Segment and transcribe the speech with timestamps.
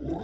[0.00, 0.14] You're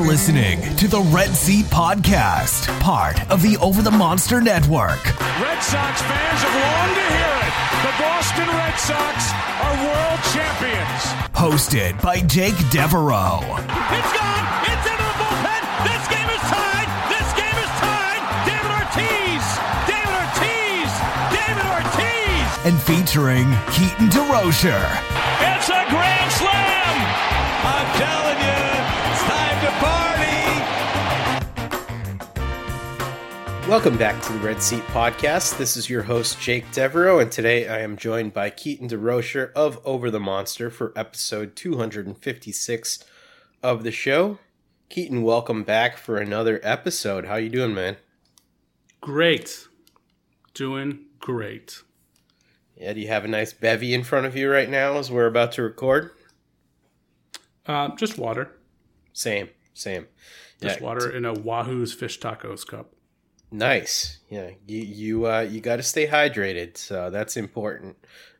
[0.00, 5.02] listening to the Red Seat Podcast, part of the Over the Monster Network.
[5.40, 7.52] Red Sox fans have longed to hear it.
[7.80, 11.04] The Boston Red Sox are world champions.
[11.32, 13.40] Hosted by Jake Devereaux.
[13.40, 14.33] It's gone.
[22.64, 24.80] And featuring Keaton DeRocher.
[25.38, 26.96] It's a grand slam.
[27.62, 28.64] I'm telling you,
[29.10, 29.70] it's time to
[33.52, 33.68] party.
[33.68, 35.58] Welcome back to the Red Seat Podcast.
[35.58, 39.78] This is your host, Jake Devereaux, and today I am joined by Keaton DeRocher of
[39.84, 43.04] Over the Monster for episode 256
[43.62, 44.38] of the show.
[44.88, 47.26] Keaton, welcome back for another episode.
[47.26, 47.98] How you doing, man?
[49.02, 49.68] Great.
[50.54, 51.82] Doing great.
[52.76, 55.26] Yeah, do you have a nice bevy in front of you right now as we're
[55.26, 56.10] about to record?
[57.66, 58.56] Uh, just water.
[59.12, 60.06] Same, same.
[60.60, 62.92] Just Yeah, water in a Wahoo's fish tacos cup.
[63.50, 64.18] Nice.
[64.28, 67.96] Yeah, you you uh, you got to stay hydrated, so that's important.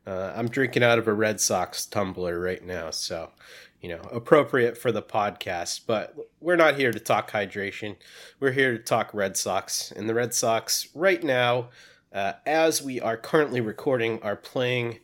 [0.07, 3.31] Uh, I'm drinking out of a Red Sox tumbler right now, so
[3.81, 5.83] you know, appropriate for the podcast.
[5.87, 7.97] But we're not here to talk hydration.
[8.41, 11.69] We're here to talk Red Sox, and the Red Sox right now,
[12.15, 15.01] uh, as we are currently recording, are playing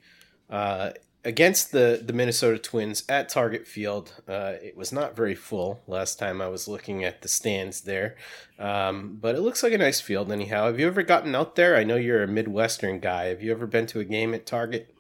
[0.48, 0.90] uh,
[1.24, 4.14] against the the Minnesota Twins at Target Field.
[4.28, 8.16] Uh, it was not very full last time I was looking at the stands there,
[8.58, 10.66] um, but it looks like a nice field anyhow.
[10.66, 11.76] Have you ever gotten out there?
[11.76, 13.26] I know you're a Midwestern guy.
[13.26, 14.94] Have you ever been to a game at Target?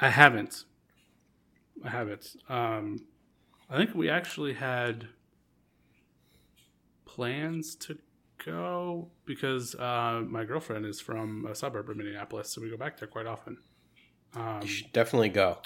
[0.00, 0.64] I haven't.
[1.84, 2.36] I haven't.
[2.48, 3.06] Um,
[3.68, 5.08] I think we actually had
[7.04, 7.98] plans to
[8.44, 12.98] go because uh, my girlfriend is from a suburb of Minneapolis, so we go back
[12.98, 13.58] there quite often.
[14.34, 15.58] Um, You should definitely go.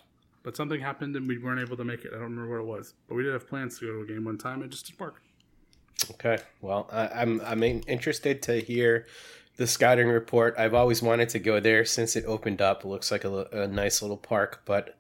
[0.43, 2.11] but something happened and we weren't able to make it.
[2.13, 4.07] I don't remember what it was, but we did have plans to go to a
[4.07, 4.63] game one time.
[4.63, 5.23] It just didn't work.
[6.13, 6.39] Okay.
[6.61, 9.07] Well, I, I'm I'm interested to hear
[9.57, 10.55] the scouting report.
[10.57, 12.85] I've always wanted to go there since it opened up.
[12.85, 14.63] It looks like a, a nice little park.
[14.65, 14.97] But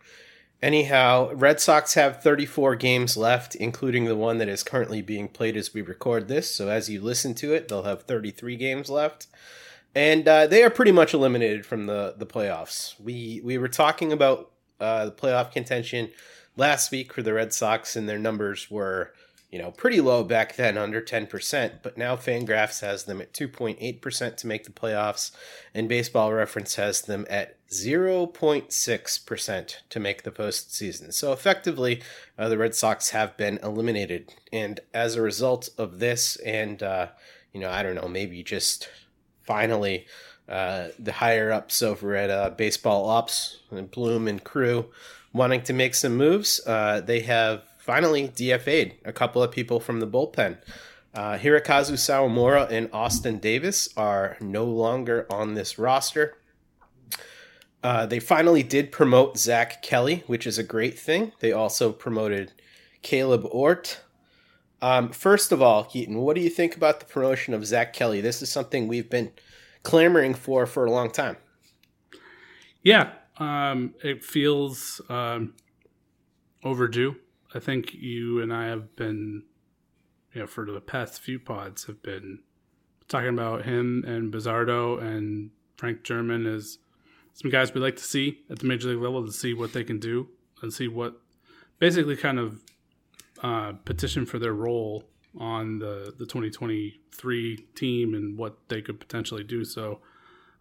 [0.63, 5.57] anyhow, Red Sox have 34 games left, including the one that is currently being played
[5.57, 6.55] as we record this.
[6.55, 9.27] So as you listen to it, they'll have 33 games left.
[9.95, 12.99] And uh, they are pretty much eliminated from the, the playoffs.
[13.01, 16.11] We we were talking about uh, the playoff contention
[16.57, 19.13] last week for the Red Sox, and their numbers were
[19.51, 24.37] you know, pretty low back then, under 10%, but now Fangraphs has them at 2.8%
[24.37, 25.31] to make the playoffs,
[25.73, 31.15] and Baseball Reference has them at 0.6% to make the postseason.
[31.15, 32.03] So effectively,
[32.39, 34.35] uh, the Red Sox have been eliminated.
[34.53, 37.07] And as a result of this, and, uh,
[37.53, 38.91] you know, I don't know, maybe just
[39.45, 40.05] finally
[40.47, 44.91] uh, the higher ups over at uh, Baseball Ops and Bloom and crew
[45.33, 49.99] wanting to make some moves, uh, they have finally DFA'd a couple of people from
[49.99, 50.59] the bullpen.
[51.15, 56.37] Uh, Hirokazu Sawamura and Austin Davis are no longer on this roster.
[57.83, 61.33] Uh, they finally did promote Zach Kelly, which is a great thing.
[61.41, 62.53] They also promoted
[63.01, 64.01] Caleb Ort.
[64.83, 68.21] Um, first of all, Keaton, what do you think about the promotion of Zach Kelly?
[68.21, 69.33] This is something we've been
[69.83, 71.39] clamoring for for a long time.
[72.83, 75.55] Yeah, um, it feels um,
[76.63, 77.17] overdue.
[77.55, 79.45] I think you and I have been,
[80.35, 82.41] you know, for the past few pods have been
[83.09, 86.79] talking about him and Bazardo and Frank German as
[87.33, 89.85] some guys we like to see at the major league level to see what they
[89.85, 90.29] can do
[90.61, 91.21] and see what
[91.79, 92.61] basically kind of
[93.43, 95.05] uh, petition for their role
[95.39, 99.65] on the, the 2023 team and what they could potentially do.
[99.65, 100.01] So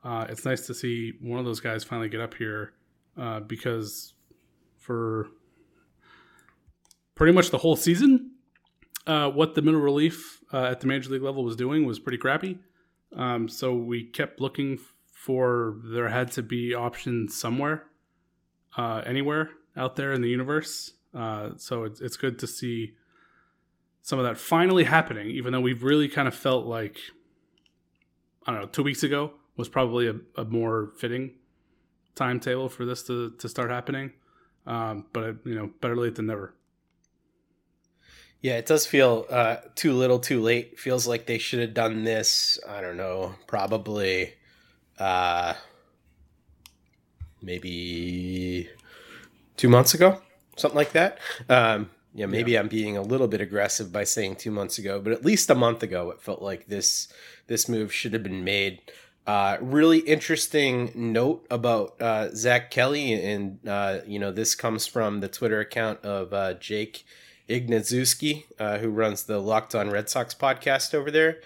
[0.03, 2.73] uh, it's nice to see one of those guys finally get up here
[3.17, 4.13] uh, because
[4.77, 5.29] for
[7.17, 8.31] pretty much the whole season,
[9.07, 12.17] uh, what the middle relief uh, at the major league level was doing was pretty
[12.17, 12.59] crappy.
[13.15, 14.79] Um, so we kept looking
[15.11, 17.85] for there had to be options somewhere,
[18.77, 20.93] uh, anywhere out there in the universe.
[21.13, 22.93] Uh, so it's, it's good to see
[24.01, 26.97] some of that finally happening, even though we've really kind of felt like,
[28.45, 31.31] I don't know, two weeks ago was probably a, a more fitting
[32.13, 34.13] timetable for this to, to start happening.
[34.65, 36.53] Um, but, you know, better late than never.
[38.41, 40.79] Yeah, it does feel uh, too little, too late.
[40.79, 42.59] Feels like they should have done this.
[42.67, 44.35] I don't know, probably,
[44.99, 45.53] uh,
[47.41, 48.69] maybe
[49.57, 50.21] two months ago,
[50.55, 51.17] something like that.
[51.49, 52.59] Um, yeah, maybe yeah.
[52.59, 55.55] I'm being a little bit aggressive by saying two months ago, but at least a
[55.55, 57.07] month ago, it felt like this
[57.47, 58.81] this move should have been made.
[59.25, 65.19] Uh, really interesting note about uh, Zach Kelly, and uh, you know this comes from
[65.19, 67.05] the Twitter account of uh, Jake
[67.49, 71.39] Ignazewski, uh, who runs the Locked On Red Sox podcast over there.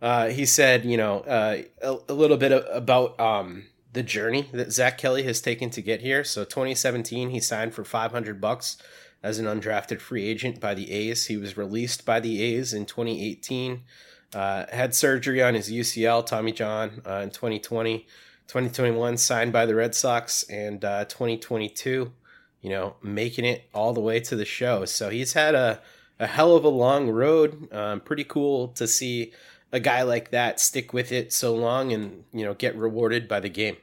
[0.00, 4.98] Uh, he said, you know, a, a, little bit about um, the journey that Zach
[4.98, 6.24] Kelly has taken to get here.
[6.24, 8.76] So 2017, he signed for 500 bucks
[9.22, 11.26] as an undrafted free agent by the A's.
[11.26, 13.82] He was released by the A's in 2018.
[14.34, 18.06] Uh, had surgery on his UCL, Tommy John, uh, in 2020.
[18.46, 22.12] 2021 signed by the Red Sox, and uh, 2022,
[22.64, 24.86] you know, making it all the way to the show.
[24.86, 25.82] So he's had a,
[26.18, 27.68] a hell of a long road.
[27.70, 29.34] Um, pretty cool to see
[29.70, 33.38] a guy like that stick with it so long and, you know, get rewarded by
[33.38, 33.76] the game.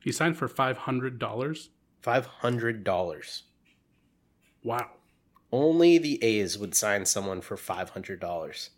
[0.00, 1.68] He signed for $500?
[2.02, 3.42] $500.
[4.62, 4.90] Wow.
[5.50, 8.68] Only the A's would sign someone for $500.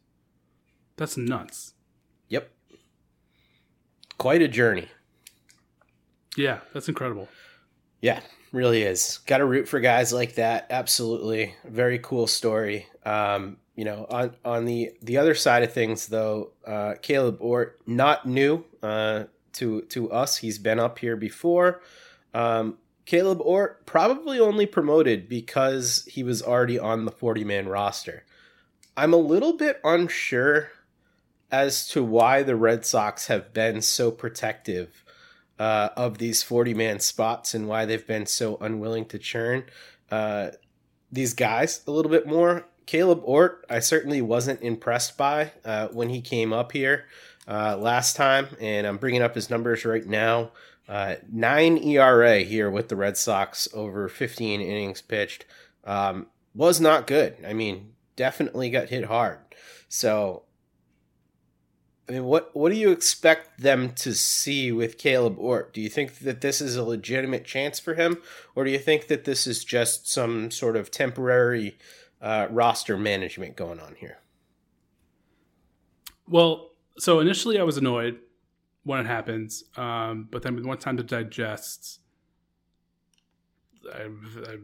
[0.96, 1.74] That's nuts.
[2.28, 2.48] Yep.
[4.18, 4.86] Quite a journey.
[6.36, 7.28] Yeah, that's incredible.
[8.00, 8.20] Yeah,
[8.54, 9.18] really is.
[9.26, 10.66] Got to root for guys like that.
[10.70, 11.54] Absolutely.
[11.64, 12.86] Very cool story.
[13.04, 17.80] Um, you know, on on the the other side of things though, uh, Caleb Ort
[17.86, 19.24] not new uh,
[19.54, 20.36] to to us.
[20.36, 21.82] He's been up here before.
[22.32, 28.24] Um, Caleb Ort probably only promoted because he was already on the 40 man roster.
[28.96, 30.70] I'm a little bit unsure
[31.50, 35.03] as to why the Red Sox have been so protective
[35.58, 39.64] uh, of these 40 man spots and why they've been so unwilling to churn
[40.10, 40.50] uh,
[41.10, 42.66] these guys a little bit more.
[42.86, 47.06] Caleb Ort, I certainly wasn't impressed by uh, when he came up here
[47.48, 50.50] uh, last time, and I'm bringing up his numbers right now.
[50.86, 55.46] Uh, nine ERA here with the Red Sox over 15 innings pitched
[55.84, 57.36] um, was not good.
[57.46, 59.38] I mean, definitely got hit hard.
[59.88, 60.42] So,
[62.08, 65.72] I mean, what what do you expect them to see with Caleb Ort?
[65.72, 68.18] Do you think that this is a legitimate chance for him,
[68.54, 71.78] or do you think that this is just some sort of temporary
[72.20, 74.18] uh, roster management going on here?
[76.28, 78.18] Well, so initially I was annoyed
[78.84, 79.64] when it happens.
[79.76, 82.00] Um, but then with one time to digest,
[83.92, 84.56] I, I,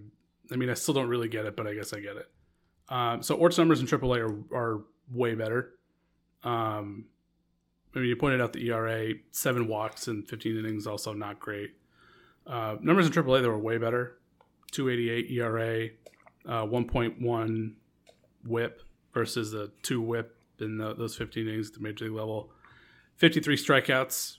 [0.53, 2.31] I, mean, I still don't really get it, but I guess I get it.
[2.89, 5.75] Um, so Ort's numbers in AAA are, are way better.
[6.43, 7.07] Um,
[7.95, 11.73] I mean, you pointed out the ERA, seven walks and 15 innings, also not great.
[12.47, 14.19] Uh, numbers in AAA, they were way better.
[14.71, 15.89] 288 ERA,
[16.47, 17.73] uh, 1.1
[18.45, 18.83] whip
[19.13, 22.51] versus the two whip in the, those 15 innings at the major league level.
[23.17, 24.39] 53 strikeouts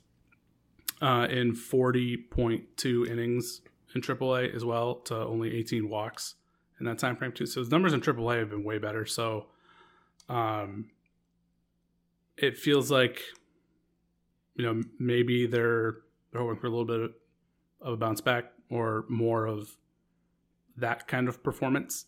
[1.01, 3.61] uh, in 40.2 innings
[3.93, 6.35] in AAA as well to only 18 walks
[6.79, 7.45] in that time frame too.
[7.45, 9.05] So his numbers in AAA have been way better.
[9.05, 9.47] So
[10.29, 10.89] um,
[12.37, 13.21] it feels like
[14.61, 15.95] you know maybe they're
[16.31, 17.11] they're hoping for a little bit
[17.81, 19.75] of a bounce back or more of
[20.77, 22.05] that kind of performance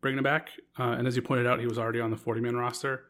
[0.00, 0.50] bringing it back.
[0.78, 3.06] Uh, and as you pointed out, he was already on the 40 man roster.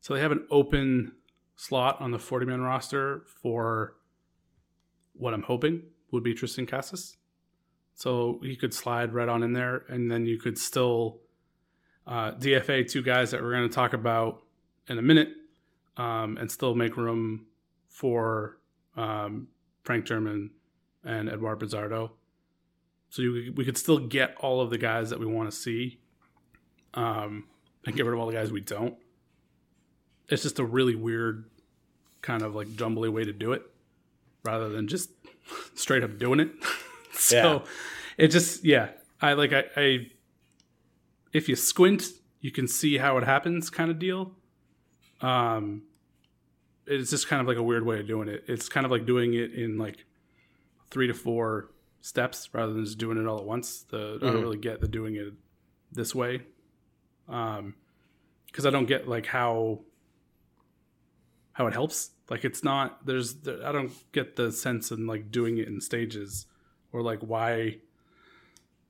[0.00, 1.12] So they have an open
[1.54, 3.94] slot on the 40 man roster for
[5.12, 7.18] what I'm hoping would be Triston Casas.
[7.94, 11.20] So he could slide right on in there, and then you could still
[12.06, 14.42] uh, DFA two guys that we're going to talk about
[14.88, 15.28] in a minute,
[15.98, 17.46] um, and still make room
[17.94, 18.58] for
[18.96, 19.46] um,
[19.84, 20.50] Frank German
[21.04, 22.10] and Eduard Bazardo.
[23.08, 26.00] So you, we could still get all of the guys that we want to see,
[26.94, 27.44] um,
[27.86, 28.96] and get rid of all the guys we don't.
[30.28, 31.48] It's just a really weird,
[32.20, 33.62] kind of like jumbly way to do it,
[34.42, 35.10] rather than just
[35.74, 36.50] straight up doing it.
[37.12, 38.24] so Yeah.
[38.24, 38.88] it just yeah,
[39.20, 40.06] I like I, I
[41.32, 42.06] if you squint,
[42.40, 44.32] you can see how it happens, kind of deal.
[45.20, 45.82] Um,
[46.86, 48.44] it's just kind of like a weird way of doing it.
[48.46, 50.04] It's kind of like doing it in like
[50.90, 53.82] three to four steps rather than just doing it all at once.
[53.82, 55.32] The I don't really get the doing it
[55.92, 56.42] this way,
[57.28, 57.74] um,
[58.46, 59.80] because I don't get like how
[61.52, 62.10] how it helps.
[62.30, 66.46] Like it's not there's I don't get the sense in like doing it in stages
[66.92, 67.78] or like why.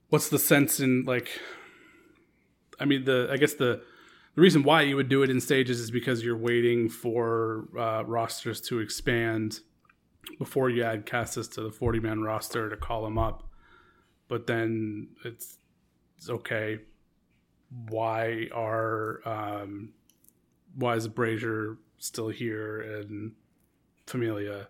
[0.08, 1.28] What's the sense in like?
[2.78, 3.82] I mean the I guess the
[4.34, 8.04] the reason why you would do it in stages is because you're waiting for uh,
[8.04, 9.60] rosters to expand
[10.38, 13.44] before you add Casas to the 40 man roster to call him up.
[14.28, 15.58] But then it's,
[16.16, 16.80] it's okay.
[17.88, 19.92] Why are um,
[20.76, 23.32] why is Brasier still here and
[24.06, 24.68] Familia?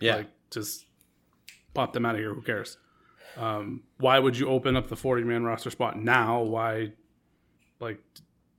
[0.00, 0.16] Yeah.
[0.16, 0.86] Like just
[1.74, 2.34] pop them out of here.
[2.34, 2.78] Who cares?
[3.36, 6.42] Um, why would you open up the 40 man roster spot now?
[6.42, 6.92] Why,
[7.80, 8.00] like,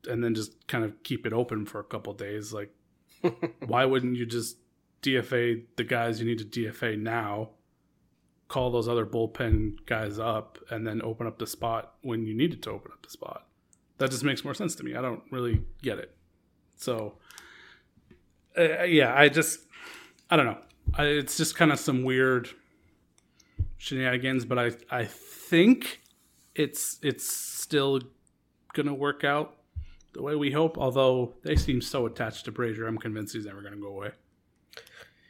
[0.08, 2.54] and then just kind of keep it open for a couple days?
[2.54, 2.74] Like,
[3.66, 4.58] why wouldn't you just
[5.02, 7.52] DFA the guys you need to DFA now?
[8.48, 12.62] Call those other bullpen guys up and then open up the spot when you needed
[12.64, 13.48] to open up the spot.
[13.98, 14.96] That just makes more sense to me.
[14.96, 16.16] I don't really get it.
[16.76, 17.20] So,
[18.58, 19.62] uh, yeah, I just,
[20.30, 20.58] I don't know.
[20.96, 22.50] I, it's just kind of some weird
[23.84, 26.02] shenanigans, but I I think
[26.56, 28.00] it's it's still
[28.74, 29.58] gonna work out
[30.14, 30.78] the way we hope.
[30.78, 34.12] Although they seem so attached to Brasier, I'm convinced he's never gonna go away.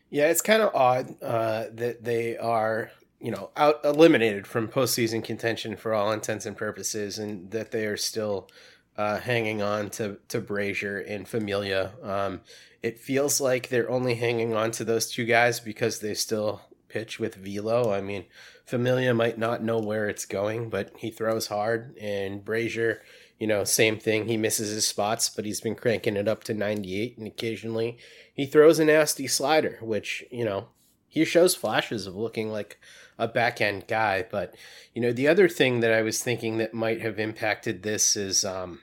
[0.09, 5.23] Yeah, it's kind of odd uh, that they are, you know, out eliminated from postseason
[5.23, 8.49] contention for all intents and purposes, and that they are still
[8.97, 11.93] uh, hanging on to to Brasier and Familia.
[12.03, 12.41] Um,
[12.83, 17.19] it feels like they're only hanging on to those two guys because they still pitch
[17.19, 17.91] with velo.
[17.91, 18.25] I mean,
[18.65, 22.99] Familia might not know where it's going, but he throws hard, and Brasier.
[23.43, 24.29] You know, same thing.
[24.29, 27.97] He misses his spots, but he's been cranking it up to 98, and occasionally
[28.33, 30.69] he throws a nasty slider, which, you know,
[31.09, 32.79] he shows flashes of looking like
[33.19, 34.25] a back end guy.
[34.31, 34.55] But,
[34.93, 38.45] you know, the other thing that I was thinking that might have impacted this is,
[38.45, 38.79] um,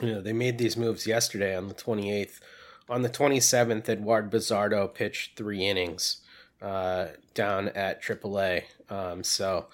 [0.00, 2.40] you know, they made these moves yesterday on the 28th.
[2.88, 6.22] On the 27th, Eduard Bazardo pitched three innings
[6.60, 8.64] uh, down at AAA.
[8.90, 9.68] Um, so,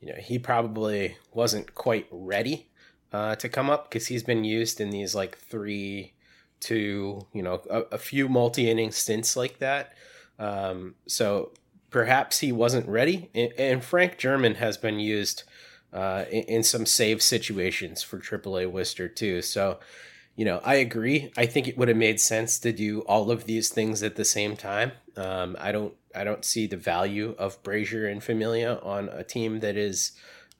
[0.00, 2.68] you know, he probably wasn't quite ready
[3.12, 6.12] uh, to come up because he's been used in these like three
[6.60, 9.92] two, you know a, a few multi inning stints like that.
[10.38, 11.52] Um, so
[11.90, 13.30] perhaps he wasn't ready.
[13.34, 15.44] And, and Frank German has been used
[15.92, 19.42] uh, in, in some save situations for AAA Worcester too.
[19.42, 19.78] So
[20.34, 21.32] you know I agree.
[21.36, 24.24] I think it would have made sense to do all of these things at the
[24.24, 24.92] same time.
[25.16, 29.60] Um, I don't I don't see the value of Brasier and Familia on a team
[29.60, 30.12] that is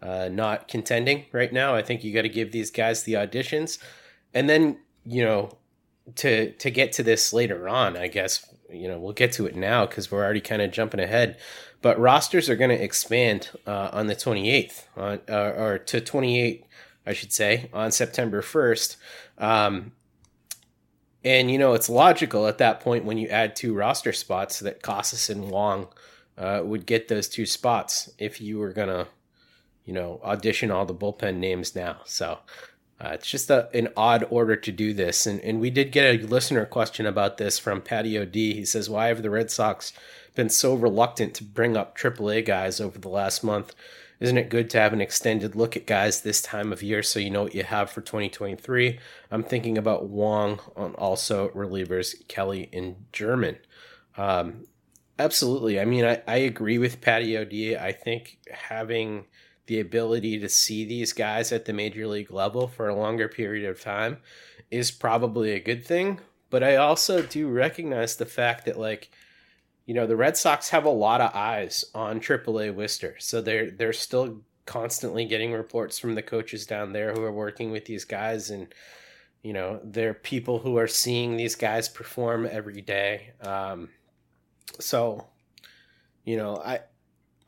[0.03, 1.75] uh, not contending right now.
[1.75, 3.79] I think you got to give these guys the auditions,
[4.35, 5.57] and then you know
[6.17, 7.97] to to get to this later on.
[7.97, 11.01] I guess you know we'll get to it now because we're already kind of jumping
[11.01, 11.39] ahead.
[11.83, 16.65] But rosters are going to expand uh, on the 28th, on, uh, or to 28,
[17.07, 18.97] I should say, on September 1st.
[19.39, 19.93] Um,
[21.27, 24.83] and you know it's logical at that point when you add two roster spots that
[24.83, 25.89] Casas and Wong
[26.39, 29.09] uh, would get those two spots if you were gonna
[29.87, 32.01] you know, audition all the bullpen names now.
[32.05, 32.41] So
[33.01, 35.27] uh, it's just a, an odd order to do this.
[35.27, 38.55] And, and we did get a listener question about this from Patio D.
[38.55, 39.93] He says, Why have the Red Sox
[40.35, 43.75] been so reluctant to bring up AAA guys over the last month?
[44.19, 47.21] Isn't it good to have an extended look at guys this time of year so
[47.21, 48.99] you know what you have for 2023?
[49.31, 53.59] I'm thinking about Wong on also relievers Kelly and German.
[54.17, 54.65] Um,
[55.19, 55.79] absolutely.
[55.79, 57.77] I mean, I, I agree with Patio D.
[57.77, 59.27] I think having
[59.67, 63.69] the ability to see these guys at the major league level for a longer period
[63.69, 64.19] of time
[64.71, 66.21] is probably a good thing.
[66.51, 69.11] But I also do recognize the fact that, like,
[69.85, 73.71] you know, the Red Sox have a lot of eyes on AAA Worcester, so they're
[73.71, 78.05] they're still constantly getting reports from the coaches down there who are working with these
[78.05, 78.73] guys, and
[79.43, 83.33] you know, they're people who are seeing these guys perform every day.
[83.43, 83.91] Um,
[84.81, 85.25] so,
[86.25, 86.81] you know, I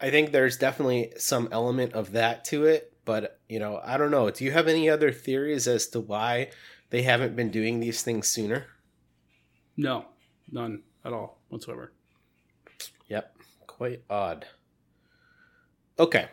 [0.01, 4.11] I think there's definitely some element of that to it, but you know, I don't
[4.11, 4.31] know.
[4.31, 6.51] Do you have any other theories as to why
[6.91, 8.67] they haven't been doing these things sooner?
[9.77, 10.07] No,
[10.51, 11.93] none at all whatsoever.
[13.09, 13.37] Yep,
[13.67, 14.47] quite odd.
[15.99, 16.29] Okay.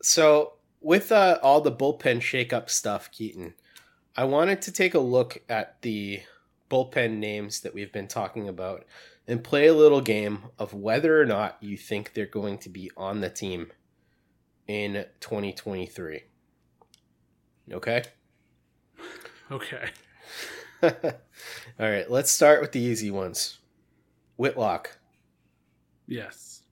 [0.00, 3.54] So with uh, all the bullpen shakeup stuff, Keaton,
[4.16, 6.20] I wanted to take a look at the
[6.70, 8.84] bullpen names that we've been talking about
[9.26, 12.90] and play a little game of whether or not you think they're going to be
[12.96, 13.70] on the team
[14.66, 16.22] in 2023.
[17.72, 18.02] Okay?
[19.50, 19.90] Okay.
[20.82, 20.90] All
[21.78, 23.58] right, let's start with the easy ones.
[24.36, 24.98] Whitlock.
[26.06, 26.62] Yes.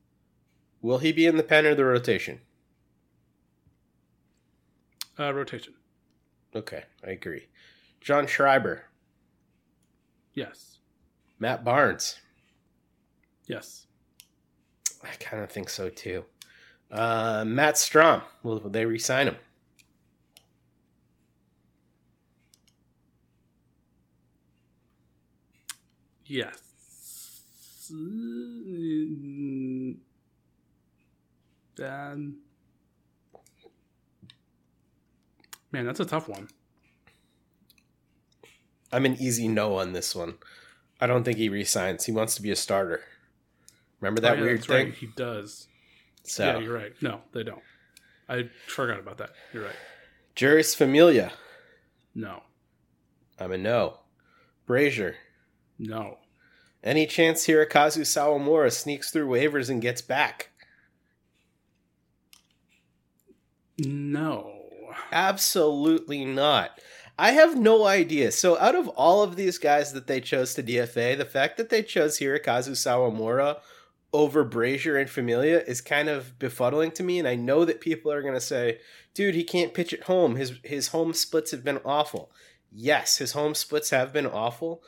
[0.80, 2.40] Will he be in the pen or the rotation?
[5.18, 5.74] Uh, rotation.
[6.54, 7.48] Okay, I agree.
[8.00, 8.84] John Schreiber.
[10.36, 10.78] Yes.
[11.40, 12.20] Matt Barnes.
[13.46, 13.86] Yes.
[15.02, 16.24] I kind of think so too.
[16.90, 18.22] Uh, Matt Strahm.
[18.42, 19.36] Will, will they re-sign him?
[26.26, 27.90] Yes.
[31.78, 32.36] Um,
[35.72, 36.48] man, that's a tough one.
[38.92, 40.34] I'm an easy no on this one.
[41.00, 42.04] I don't think he resigns.
[42.04, 43.02] He wants to be a starter.
[44.00, 44.86] Remember that Oh, yeah, weird thing?
[44.86, 44.94] Right.
[44.94, 45.68] He does.
[46.24, 46.92] So, Yeah, you're right.
[47.00, 47.62] No, they don't.
[48.28, 49.30] I forgot about that.
[49.52, 49.76] You're right.
[50.34, 51.32] Jeurys Familia.
[52.14, 52.42] No.
[53.38, 53.98] I'm a no.
[54.66, 55.14] Brasier.
[55.78, 56.18] No.
[56.82, 60.50] Any chance Hirokazu Sawamura sneaks through waivers and gets back?
[63.78, 64.52] No.
[65.12, 66.80] Absolutely not.
[67.18, 68.30] I have no idea.
[68.30, 71.70] So, out of all of these guys that they chose to DFA, the fact that
[71.70, 73.58] they chose Hirokazu Sawamura
[74.12, 77.18] over Brasier and Familia is kind of befuddling to me.
[77.18, 78.80] And I know that people are going to say,
[79.14, 80.36] dude, he can't pitch at home.
[80.36, 82.30] His, his home splits have been awful.
[82.70, 84.82] Yes, his home splits have been awful,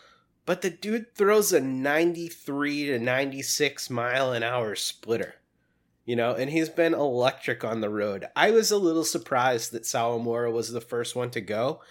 [0.45, 5.37] but the dude throws a 93 to 96 mile an hour splitter
[6.09, 8.25] you know, and he's been electric on the road.
[8.35, 11.83] I was a little surprised that Sawamura was the first one to go,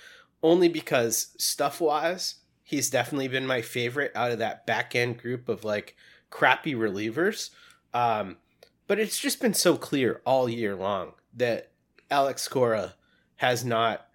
[0.43, 5.50] only because stuff wise, he's definitely been my favorite out of that back end group
[5.50, 5.95] of like
[6.30, 7.50] crappy relievers.
[7.93, 8.38] Um,
[8.88, 11.71] but it's just been so clear all year long that
[12.10, 12.95] Alex Cora
[13.38, 14.08] has not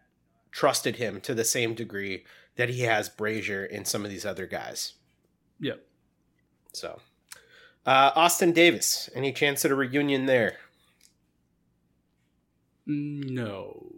[0.51, 2.25] trusted him to the same degree
[2.57, 4.95] that he has Brasier and some of these other guys.
[5.61, 5.85] Yep.
[6.73, 7.01] So,
[7.87, 10.57] uh, Austin Davis, any chance at a reunion there?
[12.87, 13.93] No.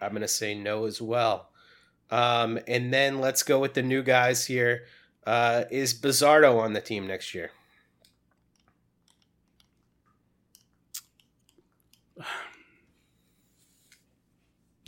[0.00, 1.50] I'm going to say no as well.
[2.10, 4.84] Um, and then let's go with the new guys here.
[5.26, 7.50] Uh, is Bazardo on the team next year?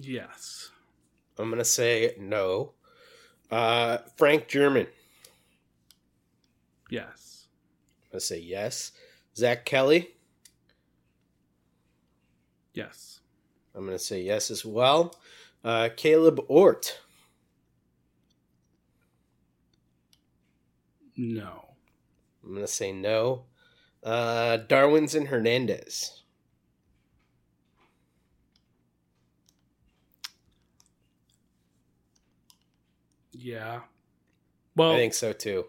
[0.01, 0.71] Yes.
[1.39, 2.73] I'm going to say no.
[3.51, 4.87] Uh, Frank German.
[6.89, 7.49] Yes.
[8.05, 8.93] I'm going to say yes.
[9.37, 10.11] Zach Kelly.
[12.73, 13.18] Yes.
[13.79, 15.15] I'm going to say yes as well.
[15.63, 16.99] Uh, Caleb Ort.
[21.17, 21.69] No.
[22.43, 23.45] I'm going to say no.
[24.03, 26.23] Uh, Darwinzon Hernandez.
[33.31, 33.83] Yeah.
[34.75, 35.67] Well, I think so too.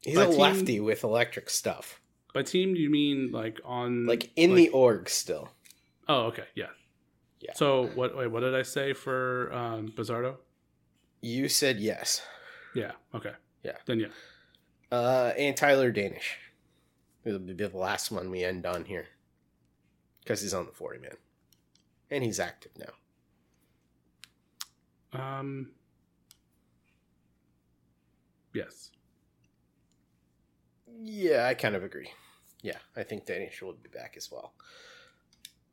[0.00, 2.00] He's a team- lefty with electric stuff.
[2.34, 5.50] by team, do you mean like on Like in the org still.
[6.08, 6.66] Oh, okay, yeah.
[7.40, 7.52] Yeah.
[7.54, 8.16] So what?
[8.16, 10.36] Wait, what did I say for um, Bazardo?
[11.20, 12.22] You said yes.
[12.74, 12.92] Yeah.
[13.14, 13.32] Okay.
[13.62, 13.76] Yeah.
[13.86, 14.08] Then yeah.
[14.90, 16.38] Uh, and Tyler Danish.
[17.24, 19.06] It'll be the last one we end on here.
[20.22, 21.16] Because he's on the 40 man.
[22.10, 22.92] And he's active now.
[25.20, 25.70] Um.
[28.54, 28.90] Yes.
[31.02, 32.10] Yeah, I kind of agree.
[32.62, 34.54] Yeah, I think Danish will be back as well.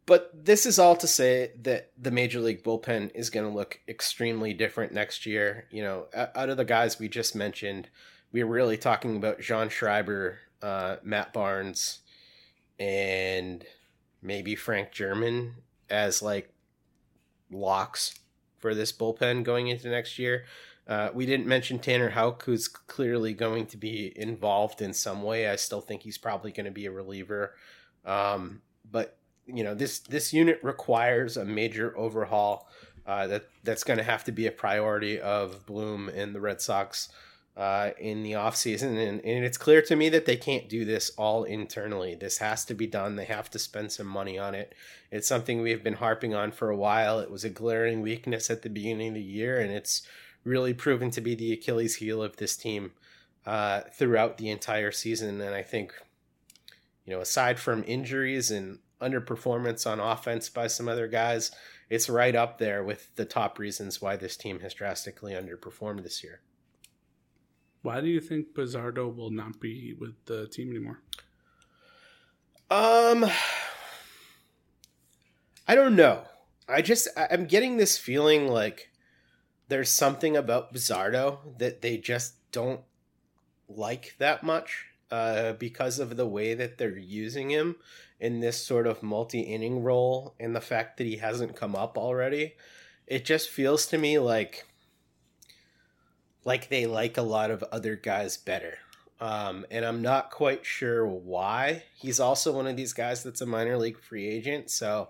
[0.06, 3.80] But this is all to say that the Major League bullpen is going to look
[3.88, 5.66] extremely different next year.
[5.72, 7.90] You know, out of the guys we just mentioned,
[8.32, 12.00] we're really talking about John Schreiber, uh, Matt Barnes,
[12.78, 13.66] and
[14.22, 15.56] maybe Frank German
[15.90, 16.54] as like
[17.50, 18.20] locks
[18.58, 20.46] for this bullpen going into next year.
[20.86, 25.48] Uh, we didn't mention Tanner Houck, who's clearly going to be involved in some way.
[25.48, 27.56] I still think he's probably going to be a reliever.
[28.04, 32.68] Um, but you know, this this unit requires a major overhaul.
[33.06, 36.62] Uh, that that's going to have to be a priority of Bloom and the Red
[36.62, 37.10] Sox
[37.56, 38.98] uh, in the offseason.
[38.98, 42.16] And, and it's clear to me that they can't do this all internally.
[42.16, 43.16] This has to be done.
[43.16, 44.74] They have to spend some money on it.
[45.12, 47.20] It's something we've been harping on for a while.
[47.20, 50.08] It was a glaring weakness at the beginning of the year, and it's
[50.44, 52.92] really proven to be the Achilles heel of this team
[53.46, 55.40] uh, throughout the entire season.
[55.40, 55.94] And I think,
[57.06, 61.52] you know, aside from injuries and underperformance on offense by some other guys,
[61.90, 66.24] it's right up there with the top reasons why this team has drastically underperformed this
[66.24, 66.42] year.
[67.82, 71.02] Why do you think Bazardo will not be with the team anymore?
[72.70, 73.26] Um,
[75.68, 76.24] I don't know.
[76.68, 78.90] I just I'm getting this feeling like
[79.68, 82.82] there's something about Bazardo that they just don't
[83.68, 87.76] like that much uh, because of the way that they're using him
[88.24, 92.54] in this sort of multi-inning role and the fact that he hasn't come up already.
[93.06, 94.66] It just feels to me like
[96.46, 98.78] like they like a lot of other guys better.
[99.20, 101.84] Um, and I'm not quite sure why.
[101.96, 105.10] He's also one of these guys that's a minor league free agent, so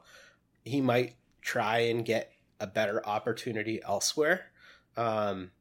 [0.65, 4.45] he might try and get a better opportunity elsewhere.
[4.97, 5.52] Um,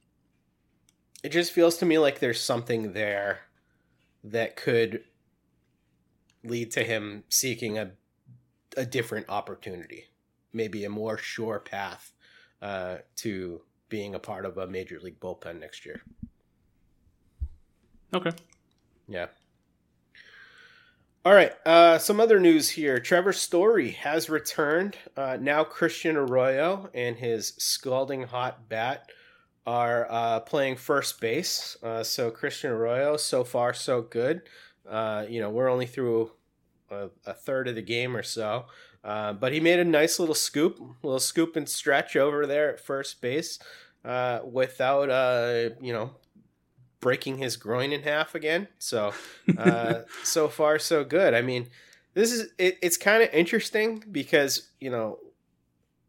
[1.23, 3.41] it just feels to me like there's something there
[4.25, 5.05] that could
[6.45, 7.93] lead to him seeking a
[8.77, 10.09] a different opportunity,
[10.53, 12.13] maybe a more sure path
[12.63, 16.03] uh, to being a part of a major league bullpen next year.
[18.15, 18.33] Okay.
[19.09, 19.27] Yeah.
[21.25, 21.53] All right.
[21.65, 22.99] Uh, some other news here.
[22.99, 24.97] Trevor Story has returned.
[25.17, 29.11] Uh, now Christian Arroyo and his scalding hot bat
[29.65, 31.77] are uh, playing first base.
[31.83, 34.43] Uh, so Christian Arroyo, so far so good.
[34.89, 36.31] Uh, you know, we're only through
[36.91, 38.67] a, a third of the game or so.
[39.05, 42.81] Uh, but he made a nice little scoop, little scoop and stretch over there at
[42.81, 43.59] first base
[44.05, 46.13] uh, without, uh, you know,
[47.01, 48.69] breaking his groin in half again.
[48.79, 49.13] So,
[49.59, 51.35] uh, so far so good.
[51.35, 51.69] I mean,
[52.15, 55.19] this is it, it's kind of interesting because you know,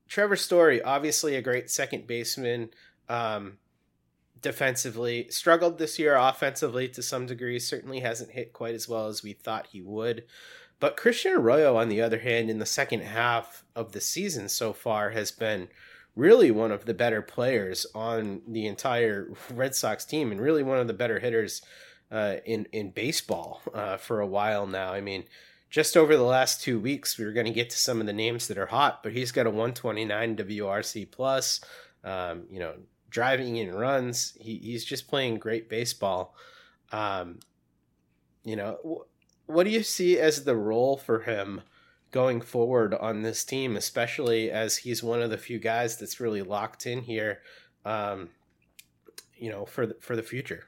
[0.07, 2.69] Trevor Story, obviously a great second baseman.
[3.09, 3.57] Um,
[4.43, 9.23] defensively struggled this year offensively to some degree certainly hasn't hit quite as well as
[9.23, 10.25] we thought he would.
[10.79, 14.73] But christian arroyo on the other hand in the second half of the season so
[14.73, 15.69] far has been
[16.15, 20.77] really one of the better players on the entire red sox team and really one
[20.77, 21.61] of the better hitters
[22.11, 24.93] uh, in in baseball uh, for a while now.
[24.93, 25.23] I mean
[25.69, 28.13] just over the last two weeks we were going to get to some of the
[28.13, 31.61] names that are hot but he's got a 129 wrc plus
[32.03, 32.73] um, you know
[33.13, 34.35] driving in runs.
[34.39, 36.35] He, he's just playing great baseball.
[36.91, 37.39] Um,
[38.43, 39.05] you know,
[39.45, 41.61] what do you see as the role for him
[42.11, 46.41] going forward on this team, especially as he's one of the few guys that's really
[46.41, 47.41] locked in here,
[47.85, 48.29] um,
[49.37, 50.65] you know, for the, for the future?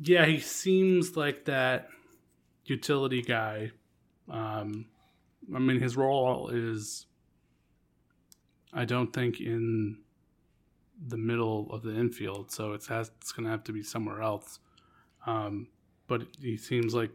[0.00, 1.88] Yeah, he seems like that
[2.66, 3.72] utility guy.
[4.30, 4.86] Um,
[5.52, 7.06] I mean, his role is
[8.72, 9.98] I don't think in
[11.06, 14.22] the middle of the infield, so it's has it's going to have to be somewhere
[14.22, 14.58] else.
[15.26, 15.68] Um,
[16.06, 17.10] but he seems like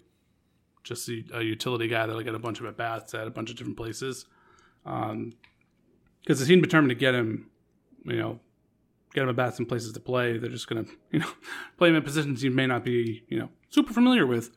[0.84, 3.50] just a, a utility guy that'll get a bunch of at bats at a bunch
[3.50, 4.26] of different places.
[4.84, 5.34] Because um,
[6.26, 7.50] the team determined to get him,
[8.06, 8.40] you know,
[9.14, 10.38] get him at bats in places to play.
[10.38, 11.30] They're just going to, you know,
[11.78, 14.52] play him in positions he may not be, you know, super familiar with.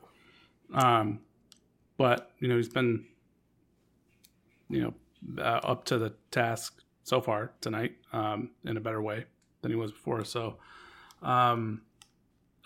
[0.74, 1.20] Um,
[1.96, 3.06] but you know, he's been,
[4.68, 4.94] you know,
[5.42, 9.24] uh, up to the task so far tonight um, in a better way
[9.62, 10.24] than he was before.
[10.24, 10.56] So,
[11.22, 11.82] um,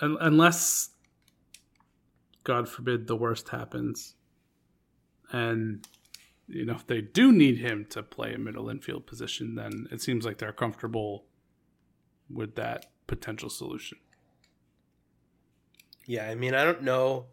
[0.00, 0.88] unless
[2.42, 4.14] God forbid the worst happens,
[5.31, 5.87] and
[6.48, 10.00] you know if they do need him to play a middle infield position, then it
[10.00, 11.26] seems like they're comfortable
[12.31, 13.98] with that potential solution.
[16.07, 17.26] Yeah, I mean, I don't know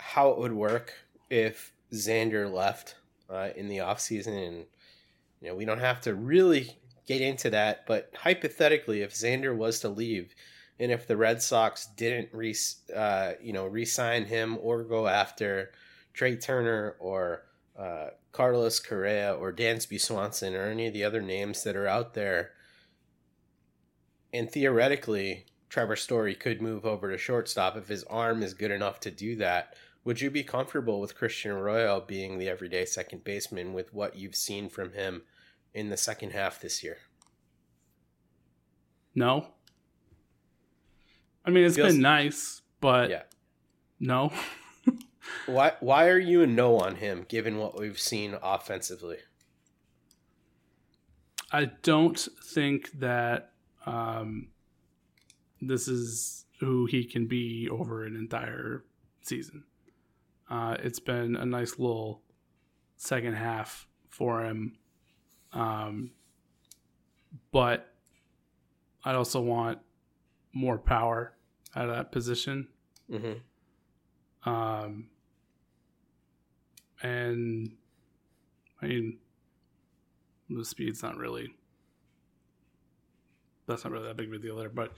[0.00, 0.94] how it would work
[1.28, 2.96] if Xander left
[3.28, 4.64] uh, in the offseason and
[5.42, 9.80] you know, we don't have to really get into that, but hypothetically, if Xander was
[9.80, 10.34] to leave,
[10.78, 12.54] and if the Red Sox didn't re,
[12.94, 15.72] uh, you know, re-sign him or go after
[16.14, 17.42] Trey Turner or
[17.76, 22.14] uh, Carlos Correa or Dansby Swanson or any of the other names that are out
[22.14, 22.52] there,
[24.32, 29.00] and theoretically, Trevor Story could move over to shortstop if his arm is good enough
[29.00, 29.74] to do that.
[30.04, 34.36] Would you be comfortable with Christian Arroyo being the everyday second baseman with what you've
[34.36, 35.22] seen from him
[35.74, 36.98] in the second half this year?
[39.14, 39.46] No.
[41.44, 43.22] I mean, it's Feels, been nice, but yeah.
[43.98, 44.32] no.
[45.46, 49.18] why why are you a no on him given what we've seen offensively?
[51.50, 53.52] I don't think that
[53.84, 54.48] um,
[55.60, 58.84] this is who he can be over an entire
[59.20, 59.64] season.
[60.48, 62.22] Uh, it's been a nice little
[62.96, 64.76] second half for him
[65.52, 66.10] um,
[67.50, 67.92] but
[69.04, 69.78] I'd also want
[70.52, 71.32] more power
[71.74, 72.68] out of that position.
[73.10, 74.48] Mm-hmm.
[74.48, 75.08] Um,
[77.02, 77.72] and
[78.80, 79.18] I mean,
[80.48, 81.54] the speed's not really
[83.66, 84.92] that's not really that big of a deal there, but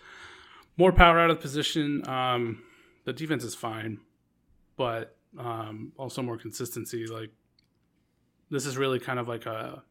[0.76, 2.06] more power out of the position.
[2.08, 2.62] Um,
[3.04, 4.00] the defense is fine,
[4.76, 7.06] but um, also more consistency.
[7.06, 7.30] Like
[8.50, 9.82] this is really kind of like a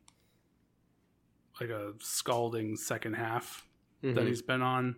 [1.60, 3.66] like a scalding second half
[4.04, 4.16] Mm-hmm.
[4.16, 4.98] that he's been on,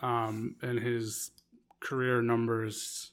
[0.00, 1.32] um, and his
[1.80, 3.10] career numbers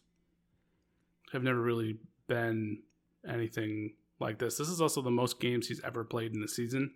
[1.33, 2.81] have never really been
[3.27, 4.57] anything like this.
[4.57, 6.91] This is also the most games he's ever played in the season.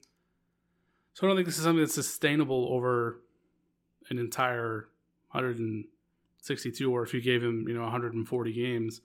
[1.16, 3.20] So I don't think this is something that's sustainable over
[4.10, 4.88] an entire
[5.32, 9.02] 162, or if you gave him, you know, 140 games.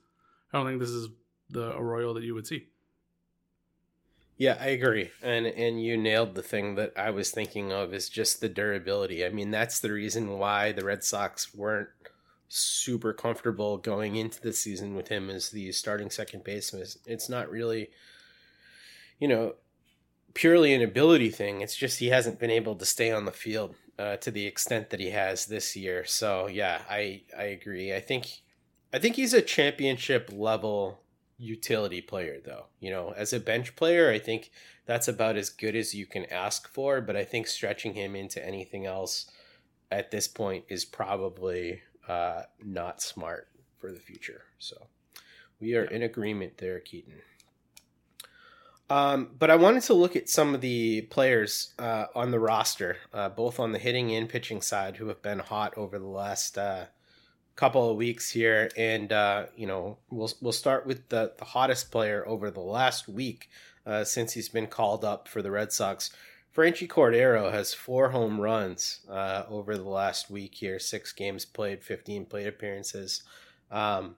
[0.53, 1.09] I don't think this is
[1.49, 2.67] the Arroyo that you would see.
[4.37, 5.11] Yeah, I agree.
[5.21, 9.25] And and you nailed the thing that I was thinking of is just the durability.
[9.25, 11.89] I mean, that's the reason why the Red Sox weren't
[12.49, 16.85] super comfortable going into the season with him as the starting second baseman.
[17.05, 17.89] It's not really
[19.19, 19.55] you know,
[20.33, 21.61] purely an ability thing.
[21.61, 24.89] It's just he hasn't been able to stay on the field uh, to the extent
[24.89, 26.05] that he has this year.
[26.05, 27.93] So, yeah, I I agree.
[27.93, 28.41] I think
[28.93, 31.02] I think he's a championship level
[31.43, 32.65] utility player though.
[32.79, 34.51] You know as a bench player i think
[34.85, 38.45] that's about as good as you can ask for but i think stretching him into
[38.45, 39.29] anything else
[39.93, 44.43] at this point is probably uh, not smart for the future.
[44.59, 44.87] So
[45.59, 47.13] we are in agreement there keaton.
[48.89, 52.97] Um, but i wanted to look at some of the players uh, on the roster
[53.13, 56.57] uh, both on the hitting and pitching side who have been hot over the last
[56.57, 56.85] uh,
[57.55, 61.91] couple of weeks here, and uh, you know we'll we'll start with the the hottest
[61.91, 63.49] player over the last week
[63.85, 66.11] uh, since he's been called up for the Red Sox.
[66.55, 71.83] Franchy Cordero has four home runs uh, over the last week here, six games played,
[71.83, 73.23] 15 plate appearances.
[73.71, 74.17] Um,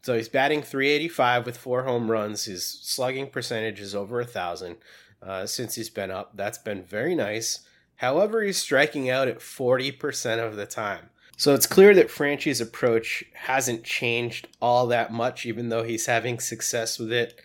[0.00, 2.44] so he's batting 385 with four home runs.
[2.44, 4.76] His slugging percentage is over a thousand
[5.22, 6.32] uh, since he's been up.
[6.34, 7.60] That's been very nice.
[7.96, 11.10] However, he's striking out at 40% of the time.
[11.38, 16.40] So it's clear that Franchy's approach hasn't changed all that much, even though he's having
[16.40, 17.40] success with it.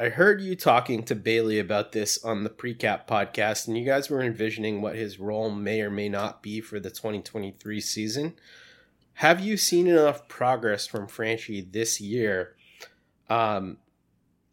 [0.00, 4.08] I heard you talking to Bailey about this on the Precap podcast, and you guys
[4.08, 8.36] were envisioning what his role may or may not be for the 2023 season.
[9.16, 12.56] Have you seen enough progress from Franchi this year
[13.28, 13.76] um,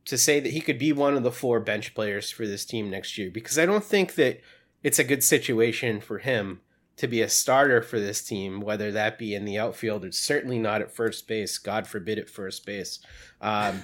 [0.04, 2.90] to say that he could be one of the four bench players for this team
[2.90, 3.32] next year?
[3.32, 4.42] Because I don't think that
[4.84, 6.60] it's a good situation for him
[6.98, 10.60] to be a starter for this team, whether that be in the outfield or certainly
[10.60, 11.58] not at first base.
[11.58, 13.00] God forbid at first base.
[13.42, 13.84] Um,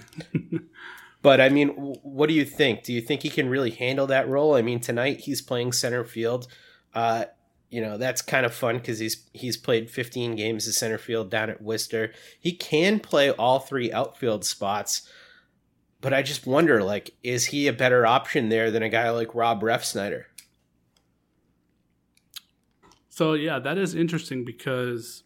[1.21, 2.83] but I mean, what do you think?
[2.83, 4.55] Do you think he can really handle that role?
[4.55, 6.47] I mean, tonight he's playing center field.
[6.93, 7.25] Uh,
[7.69, 11.29] you know that's kind of fun because he's he's played 15 games of center field
[11.29, 12.11] down at Worcester.
[12.39, 15.07] He can play all three outfield spots,
[16.01, 19.35] but I just wonder, like, is he a better option there than a guy like
[19.35, 20.25] Rob Refsnyder?
[23.19, 25.23] So yeah, that is interesting because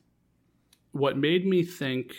[0.94, 2.16] what made me think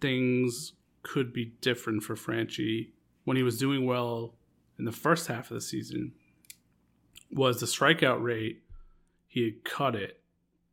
[0.00, 2.92] things could be different for Franchy
[3.24, 4.32] when he was doing well
[4.78, 6.12] in the first half of the season
[7.30, 8.62] was the strikeout rate.
[9.26, 10.22] He had cut it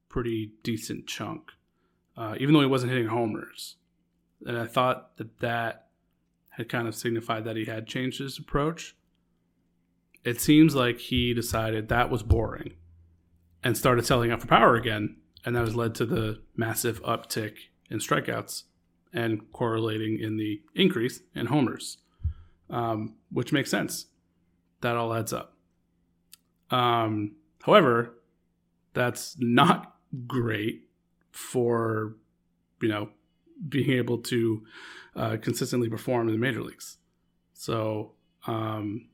[0.08, 1.52] pretty decent chunk,
[2.16, 3.76] uh, even though he wasn't hitting homers.
[4.46, 5.88] And I thought that that
[6.52, 8.96] had kind of signified that he had changed his approach.
[10.24, 12.76] It seems like he decided that was boring
[13.64, 15.18] and started selling out for power again.
[15.46, 17.56] And that has led to the massive uptick
[17.90, 18.64] in strikeouts
[19.14, 21.98] and correlating in the increase in homers,
[22.70, 24.08] um, which makes sense.
[24.82, 25.58] That all adds up.
[26.72, 28.16] Um, however,
[28.94, 29.96] that's not
[30.28, 30.88] great
[31.32, 32.16] for,
[32.82, 33.10] you know,
[33.70, 34.64] being able to
[35.16, 36.98] uh, consistently perform in the major leagues.
[37.54, 38.14] So
[38.48, 39.10] um,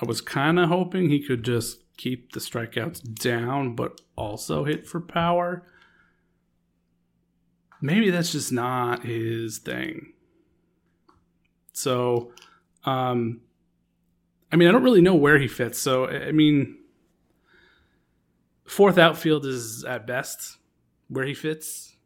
[0.00, 4.86] I was kind of hoping he could just keep the strikeouts down, but also hit
[4.86, 5.62] for power.
[7.80, 10.12] Maybe that's just not his thing.
[11.72, 12.32] So,
[12.84, 13.40] um,
[14.52, 15.80] I mean, I don't really know where he fits.
[15.80, 16.78] So, I mean,
[18.66, 20.58] fourth outfield is at best
[21.08, 21.96] where he fits.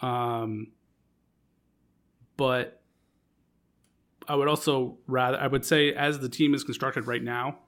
[0.00, 0.72] Um,
[2.36, 2.82] but
[4.28, 7.58] I would also rather, I would say, as the team is constructed right now,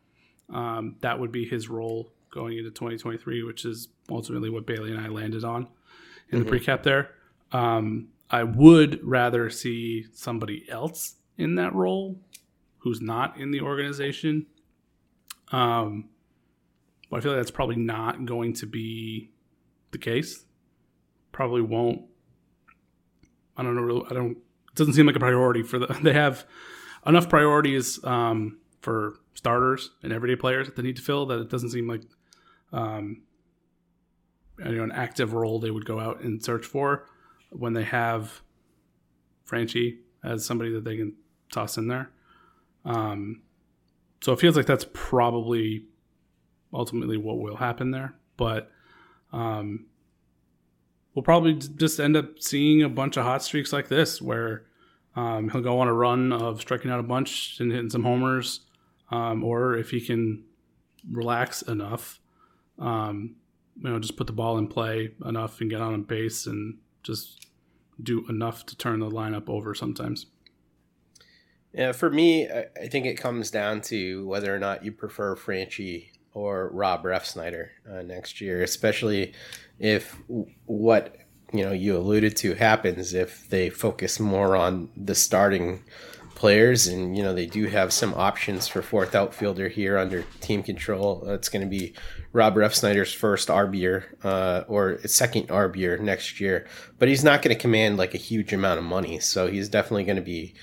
[0.52, 5.00] um, that would be his role going into 2023, which is ultimately what Bailey and
[5.00, 5.68] I landed on
[6.30, 6.48] in Mm-hmm.
[6.50, 7.11] the precap there.
[7.52, 12.18] Um, I would rather see somebody else in that role
[12.78, 14.46] who's not in the organization.
[15.52, 16.09] Um,
[17.11, 19.30] but I feel like that's probably not going to be
[19.92, 20.44] the case.
[21.32, 22.02] probably won't.
[23.56, 23.82] I don't know.
[23.82, 24.32] Really, I don't.
[24.32, 25.87] It doesn't seem like a priority for the.
[26.02, 26.44] They have
[27.06, 31.51] enough priorities um, for starters and everyday players that they need to fill that it
[31.51, 32.03] doesn't seem like
[32.72, 33.20] um,
[34.61, 37.05] you know an active role they would go out and search for
[37.51, 38.42] when they have
[39.44, 41.14] Franchy as somebody that they can
[41.53, 42.12] toss in there.
[42.85, 43.42] Um,
[44.20, 45.87] so it feels like that's probably
[46.72, 48.70] ultimately what will happen there, but
[49.33, 49.87] um,
[51.12, 54.66] we'll probably just end up seeing a bunch of hot streaks like this where
[55.16, 58.61] um, he'll go on a run of striking out a bunch and hitting some homers,
[59.11, 60.45] um, or if he can
[61.11, 62.21] relax enough,
[62.79, 63.37] um,
[63.81, 67.47] you know, just put the ball in play enough and get on base and just
[68.03, 70.27] do enough to turn the lineup over sometimes.
[71.73, 76.09] Yeah, for me, I think it comes down to whether or not you prefer Franchy
[76.33, 79.35] or Rob Refsnyder uh, next year, especially
[79.79, 80.16] if
[80.64, 81.16] what
[81.53, 85.83] you know you alluded to happens if they focus more on the starting
[86.37, 90.62] players and you know they do have some options for fourth outfielder here under team
[90.62, 91.29] control.
[91.29, 91.94] It's going to be
[92.33, 96.68] rob refsnyder's first arb uh, or second arb next year.
[96.99, 100.05] But he's not going to command like a huge amount of money so he's definitely
[100.05, 100.55] going to be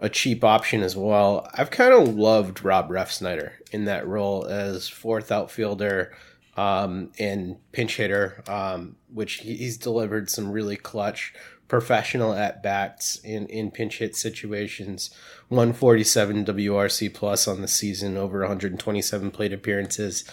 [0.00, 1.48] a cheap option as well.
[1.54, 6.12] I've kind of loved rob refsnyder in that role as fourth outfielder
[6.56, 11.32] um, and pinch hitter, um, which he's delivered some really clutch
[11.70, 15.08] professional at bats in, in pinch hit situations.
[15.48, 20.24] 147 WRC plus on the season, over 127 plate appearances.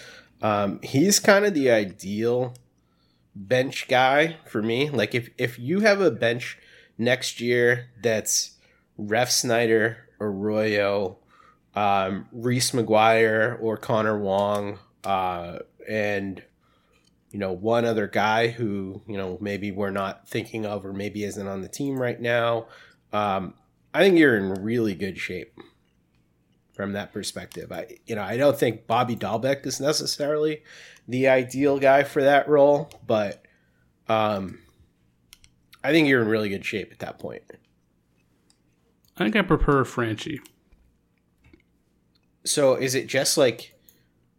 [0.42, 2.56] Um, he's kind of the ideal
[3.36, 4.90] bench guy for me.
[4.90, 6.58] Like if if you have a bench
[6.98, 8.58] next year that's
[9.00, 11.18] Refsnyder, Arroyo,
[11.76, 16.42] um, Reese McGuire, or Connor Wong, uh, and
[17.38, 21.24] you know one other guy who you know maybe we're not thinking of or maybe
[21.24, 22.66] isn't on the team right now.
[23.14, 23.54] Um,
[23.94, 25.56] i think you're in really good shape
[26.74, 27.72] from that perspective.
[27.72, 30.64] I you know i don't think bobby dalbec is necessarily
[31.08, 33.44] the ideal guy for that role but
[34.10, 34.58] um,
[35.84, 37.44] i think you're in really good shape at that point.
[39.16, 40.40] I think i prefer franchy.
[42.46, 43.77] So is it just like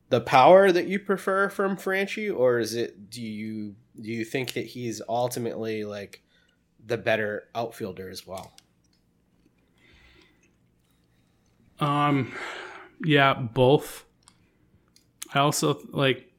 [0.09, 4.53] the power that you prefer from Franchy, or is it do you do you think
[4.55, 6.23] that he's ultimately like
[6.85, 8.53] the better outfielder as well?
[11.81, 12.33] Um,
[13.05, 14.05] yeah, both.
[15.35, 16.33] I also like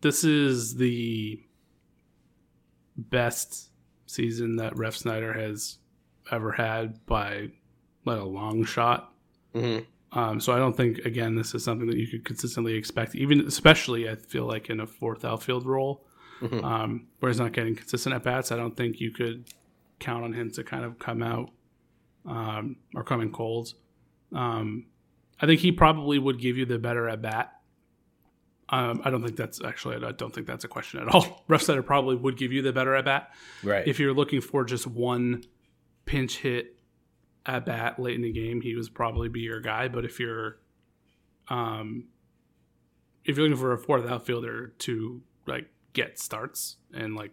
[0.00, 1.40] this is the
[2.96, 3.70] best
[4.06, 5.78] season that Refsnyder has
[6.30, 7.50] ever had by
[8.04, 9.12] like a long shot.
[9.54, 9.84] Mm-hmm.
[10.12, 13.40] Um, so I don't think again this is something that you could consistently expect, even
[13.40, 16.06] especially I feel like in a fourth outfield role,
[16.40, 16.64] mm-hmm.
[16.64, 18.52] um, where he's not getting consistent at bats.
[18.52, 19.44] I don't think you could
[19.98, 21.50] count on him to kind of come out
[22.24, 23.74] um, or come in cold.
[24.32, 24.86] Um,
[25.40, 27.52] I think he probably would give you the better at bat.
[28.68, 30.04] Um, I don't think that's actually.
[30.04, 31.44] I don't think that's a question at all.
[31.48, 33.32] Refsnyder probably would give you the better at bat.
[33.62, 33.86] Right.
[33.86, 35.44] If you're looking for just one
[36.04, 36.75] pinch hit
[37.46, 39.88] at bat late in the game, he was probably be your guy.
[39.88, 40.58] But if you're,
[41.48, 42.08] um,
[43.24, 47.32] if you're looking for a fourth outfielder to like get starts and like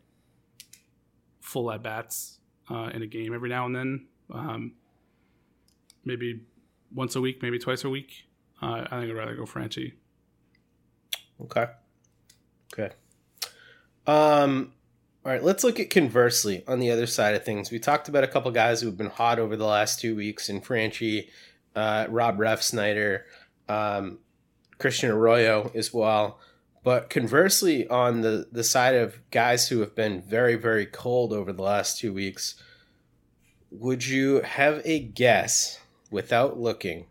[1.41, 4.73] full at bats uh, in a game every now and then, um,
[6.06, 6.41] maybe
[6.93, 8.28] once a week, maybe twice a week,
[8.62, 9.93] uh, I think I'd rather go Franchy.
[11.41, 11.65] Okay.
[12.73, 12.93] Okay.
[14.08, 14.73] Um,
[15.26, 17.72] all right, let's look at conversely on the other side of things.
[17.72, 20.50] We talked about a couple guys who have been hot over the last two weeks
[20.50, 21.30] in Franchy,
[21.76, 23.22] uh, Rob Refsnyder,
[23.70, 24.20] um,
[24.80, 26.40] Christian Arroyo as well.
[26.84, 31.54] But conversely, on the, the side of guys who have been very, very cold over
[31.54, 32.56] the last two weeks,
[33.72, 35.80] would you have a guess
[36.12, 37.06] without looking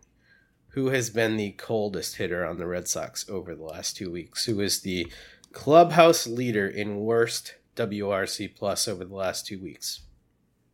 [0.69, 4.45] who has been the coldest hitter on the Red Sox over the last two weeks?
[4.45, 5.11] Who is the
[5.51, 10.01] clubhouse leader in worst WRC plus over the last two weeks?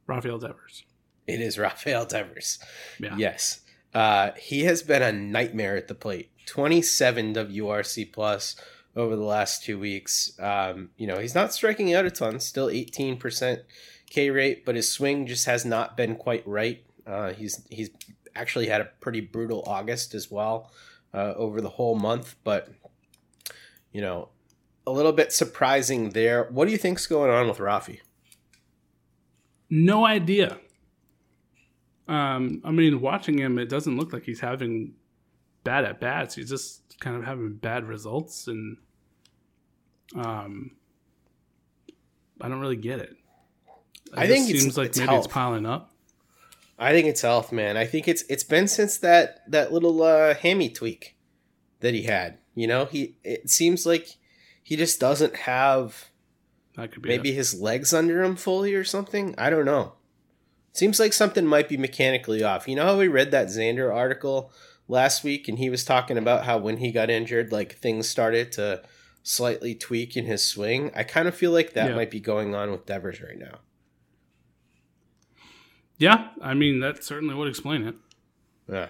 [0.07, 0.83] Rafael Devers.
[1.27, 2.59] It is Rafael Devers.
[2.99, 3.15] Yeah.
[3.17, 3.61] Yes.
[3.93, 6.31] Uh, he has been a nightmare at the plate.
[6.45, 8.55] 27 WRC plus
[8.95, 10.31] over the last two weeks.
[10.39, 13.61] Um, you know, he's not striking out a ton, still 18%
[14.09, 16.83] K rate, but his swing just has not been quite right.
[17.05, 17.89] Uh, he's he's
[18.35, 20.71] actually had a pretty brutal August as well
[21.13, 22.69] uh, over the whole month, but
[23.91, 24.29] you know,
[24.89, 26.45] a little bit surprising there.
[26.45, 27.99] What do you think's going on with Rafi?
[29.69, 30.57] No idea.
[32.07, 34.95] Um, I mean, watching him, it doesn't look like he's having
[35.63, 36.35] bad at bats.
[36.35, 38.77] He's just kind of having bad results, and
[40.15, 40.71] um,
[42.41, 43.11] I don't really get it.
[43.11, 45.25] it I think it seems like it's maybe health.
[45.25, 45.91] it's piling up.
[46.79, 47.77] I think it's health, man.
[47.77, 51.15] I think it's it's been since that that little uh, hammy tweak
[51.81, 52.39] that he had.
[52.55, 54.17] You know, he it seems like
[54.69, 56.09] he just doesn't have
[56.75, 57.33] That could be maybe it.
[57.35, 59.33] his legs under him fully or something.
[59.35, 59.93] I don't know.
[60.73, 62.67] Seems like something might be mechanically off.
[62.67, 64.51] You know how we read that Xander article
[64.87, 68.51] last week and he was talking about how when he got injured, like things started
[68.53, 68.83] to
[69.23, 70.91] slightly tweak in his swing.
[70.95, 71.95] I kind of feel like that Yeah.
[71.95, 73.61] might be going on with Devers right now.
[75.97, 77.95] Yeah, I mean that certainly would explain it.
[78.71, 78.89] Yeah.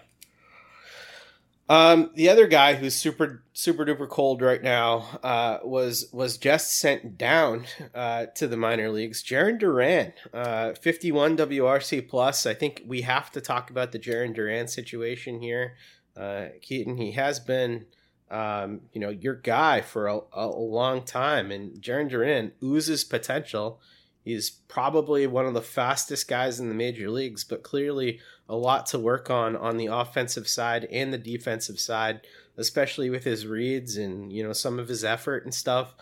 [1.70, 6.80] Um, the other guy who's super super duper cold right now uh, was was just
[6.80, 9.24] sent down uh, to the minor leagues.
[9.24, 12.48] Jarren Duran, uh, fifty one WRC plus.
[12.48, 15.76] I think we have to talk about the Jarren Duran situation here.
[16.18, 17.86] Uh, Keaton, he has been,
[18.32, 23.80] um, you know, your guy for a, a long time, and Jarren Duran oozes potential.
[24.24, 28.86] He's probably one of the fastest guys in the major leagues, but clearly a lot
[28.88, 32.22] to work on on the offensive side and the defensive side,
[32.58, 35.94] especially with his reads and you know some of his effort and stuff.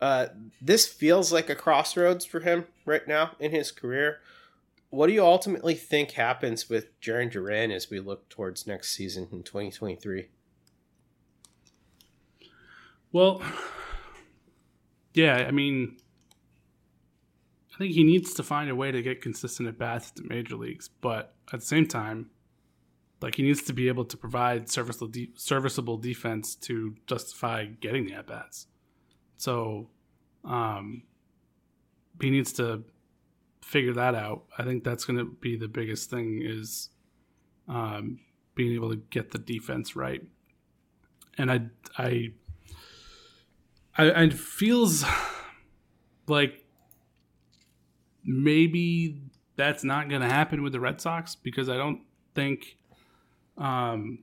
[0.00, 0.28] Uh,
[0.60, 4.20] this feels like a crossroads for him right now in his career.
[4.88, 9.28] What do you ultimately think happens with Jarren Duran as we look towards next season
[9.30, 10.28] in 2023?
[13.12, 13.42] Well,
[15.14, 15.98] yeah, I mean,
[17.80, 20.54] think he needs to find a way to get consistent at bats at the major
[20.54, 22.28] leagues, but at the same time,
[23.22, 28.04] like he needs to be able to provide serviceable de- serviceable defense to justify getting
[28.04, 28.66] the at bats.
[29.38, 29.88] So,
[30.44, 31.04] um,
[32.20, 32.84] he needs to
[33.62, 34.44] figure that out.
[34.58, 36.90] I think that's going to be the biggest thing is
[37.66, 38.20] um,
[38.54, 40.22] being able to get the defense right.
[41.38, 41.60] And I,
[41.96, 42.32] I,
[43.96, 45.02] I, it feels
[46.26, 46.59] like
[48.24, 49.22] maybe
[49.56, 52.00] that's not going to happen with the Red Sox because I don't
[52.34, 52.76] think,
[53.58, 54.20] um,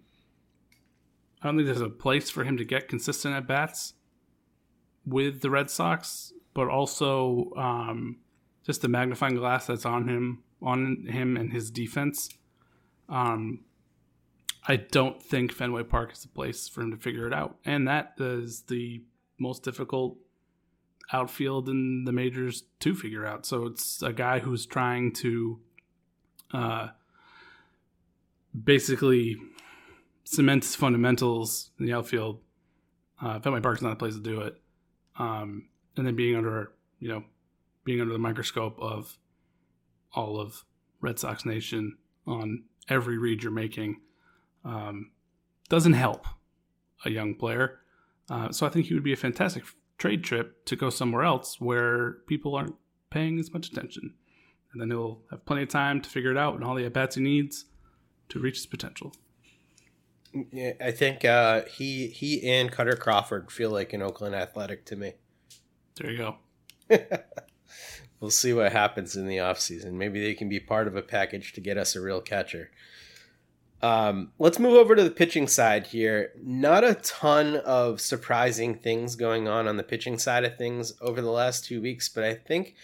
[1.41, 3.93] I don't think there's a place for him to get consistent at bats
[5.05, 8.17] with the Red Sox, but also um,
[8.65, 12.29] just the magnifying glass that's on him, on him and his defense.
[13.09, 13.61] Um,
[14.67, 17.87] I don't think Fenway Park is the place for him to figure it out, and
[17.87, 19.03] that is the
[19.39, 20.17] most difficult
[21.11, 23.45] outfield in the majors to figure out.
[23.45, 25.59] So it's a guy who's trying to
[26.53, 26.87] uh,
[28.63, 29.37] basically
[30.23, 32.41] cement his fundamentals in the outfield.
[33.21, 34.55] Uh, Fenway Park's not a place to do it.
[35.17, 37.23] Um, and then being under, you know,
[37.83, 39.17] being under the microscope of
[40.13, 40.63] all of
[41.01, 44.01] Red Sox Nation on every read you're making
[44.63, 45.11] um,
[45.69, 46.27] doesn't help
[47.05, 47.79] a young player.
[48.29, 49.63] Uh, so I think he would be a fantastic
[49.97, 52.75] trade trip to go somewhere else where people aren't
[53.09, 54.13] paying as much attention.
[54.71, 56.93] And then he'll have plenty of time to figure it out and all the at
[56.93, 57.65] bats he needs
[58.29, 59.13] to reach his potential.
[60.51, 64.95] Yeah, I think uh, he he and Kutter Crawford feel like an Oakland Athletic to
[64.95, 65.13] me.
[65.95, 66.35] There you go.
[68.19, 69.93] We'll see what happens in the offseason.
[69.93, 72.71] Maybe they can be part of a package to get us a real catcher.
[73.81, 76.31] Um, let's move over to the pitching side here.
[76.41, 81.21] Not a ton of surprising things going on on the pitching side of things over
[81.21, 82.75] the last two weeks, but I think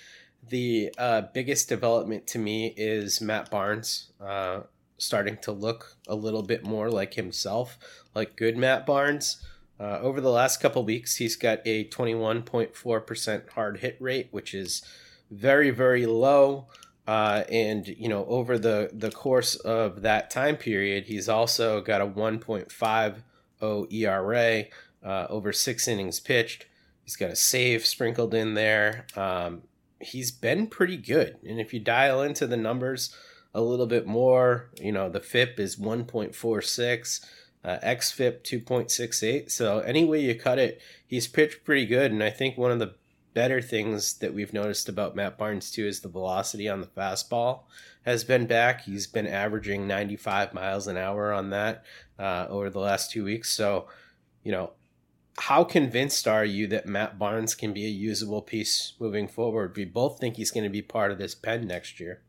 [0.49, 4.61] the uh, biggest development to me is Matt Barnes uh,
[4.97, 7.77] starting to look a little bit more like himself,
[8.13, 9.37] like good Matt Barnes.
[9.79, 14.83] Uh, over the last couple weeks, he's got a 21.4% hard hit rate, which is
[15.31, 16.67] very, very low.
[17.07, 22.01] Uh, and you know, over the the course of that time period, he's also got
[22.01, 23.23] a 1.50
[23.91, 24.63] ERA
[25.03, 26.65] uh, over six innings pitched.
[27.03, 29.05] He's got a save sprinkled in there.
[29.17, 29.63] Um,
[29.99, 33.13] he's been pretty good, and if you dial into the numbers
[33.53, 37.25] a little bit more, you know, the FIP is 1.46.
[37.65, 39.49] Uh, XFIP 2.68.
[39.49, 42.11] So any way you cut it, he's pitched pretty good.
[42.11, 42.95] And I think one of the
[43.33, 47.61] better things that we've noticed about Matt Barnes too is the velocity on the fastball
[48.03, 48.81] has been back.
[48.81, 51.83] He's been averaging 95 miles an hour on that
[52.19, 53.51] uh, over the last two weeks.
[53.51, 53.87] So,
[54.43, 54.71] you know,
[55.37, 59.75] how convinced are you that Matt Barnes can be a usable piece moving forward?
[59.75, 62.21] We both think he's going to be part of this pen next year.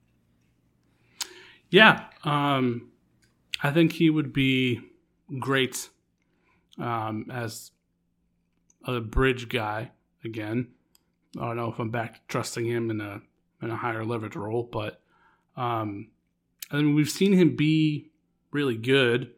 [1.71, 2.93] Yeah, um,
[3.63, 4.81] I think he would be
[5.41, 5.89] great
[6.79, 7.73] um, as
[8.87, 9.91] a bridge guy
[10.25, 10.69] again.
[11.39, 13.21] I don't know if I'm back to trusting him in a
[13.63, 15.01] in a higher leverage role, but
[15.57, 16.11] um,
[16.71, 18.11] I mean we've seen him be
[18.51, 19.33] really good.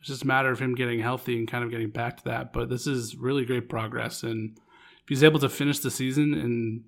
[0.00, 2.52] It's just a matter of him getting healthy and kind of getting back to that.
[2.52, 4.58] But this is really great progress, and
[5.02, 6.84] if he's able to finish the season and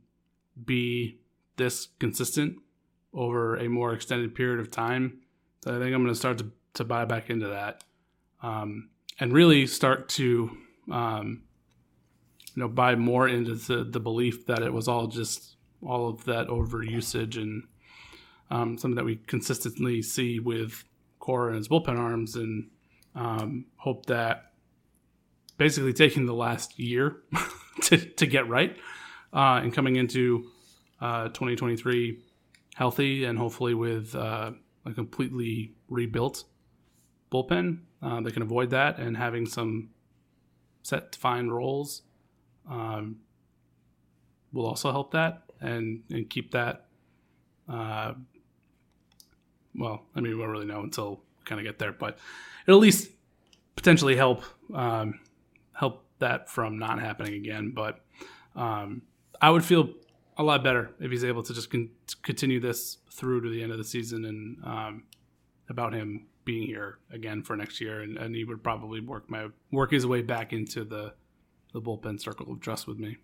[0.64, 1.18] be
[1.56, 2.56] this consistent
[3.12, 5.20] over a more extended period of time,
[5.66, 7.84] I think I'm going to start to, to buy back into that
[8.42, 10.50] um, and really start to
[10.90, 11.42] um,
[12.56, 16.24] you know buy more into the, the belief that it was all just all of
[16.24, 17.64] that over usage and
[18.50, 20.84] um, something that we consistently see with
[21.18, 22.70] Cora and his bullpen arms and
[23.14, 24.52] um, hope that
[25.58, 27.18] basically taking the last year
[27.82, 28.76] to, to get right
[29.32, 30.50] uh, and coming into
[31.00, 32.20] uh, 2023
[32.74, 34.50] healthy and hopefully with uh,
[34.86, 36.44] a completely rebuilt
[37.30, 39.90] bullpen uh, that can avoid that and having some
[40.82, 42.02] set defined roles
[42.68, 43.16] um,
[44.52, 46.86] will also help that and, and keep that.
[47.68, 48.14] Uh,
[49.74, 52.18] well, I mean, we won't really know until we kind of get there, but
[52.66, 53.10] it'll at least
[53.74, 54.42] potentially help
[54.74, 55.20] um,
[55.72, 57.72] help that from not happening again.
[57.74, 58.00] But
[58.54, 59.02] um,
[59.40, 59.90] I would feel
[60.38, 61.90] a lot better if he's able to just con-
[62.22, 65.04] continue this through to the end of the season and um,
[65.68, 69.48] about him being here again for next year, and, and he would probably work my
[69.70, 71.12] work his way back into the
[71.72, 73.16] the bullpen circle of trust with me.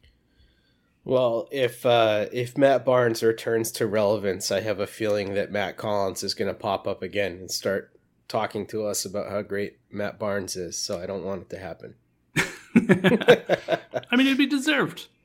[1.04, 5.76] Well, if uh, if Matt Barnes returns to relevance, I have a feeling that Matt
[5.76, 7.92] Collins is going to pop up again and start
[8.28, 10.78] talking to us about how great Matt Barnes is.
[10.78, 11.94] So I don't want it to happen.
[12.36, 15.08] I mean, it'd be deserved.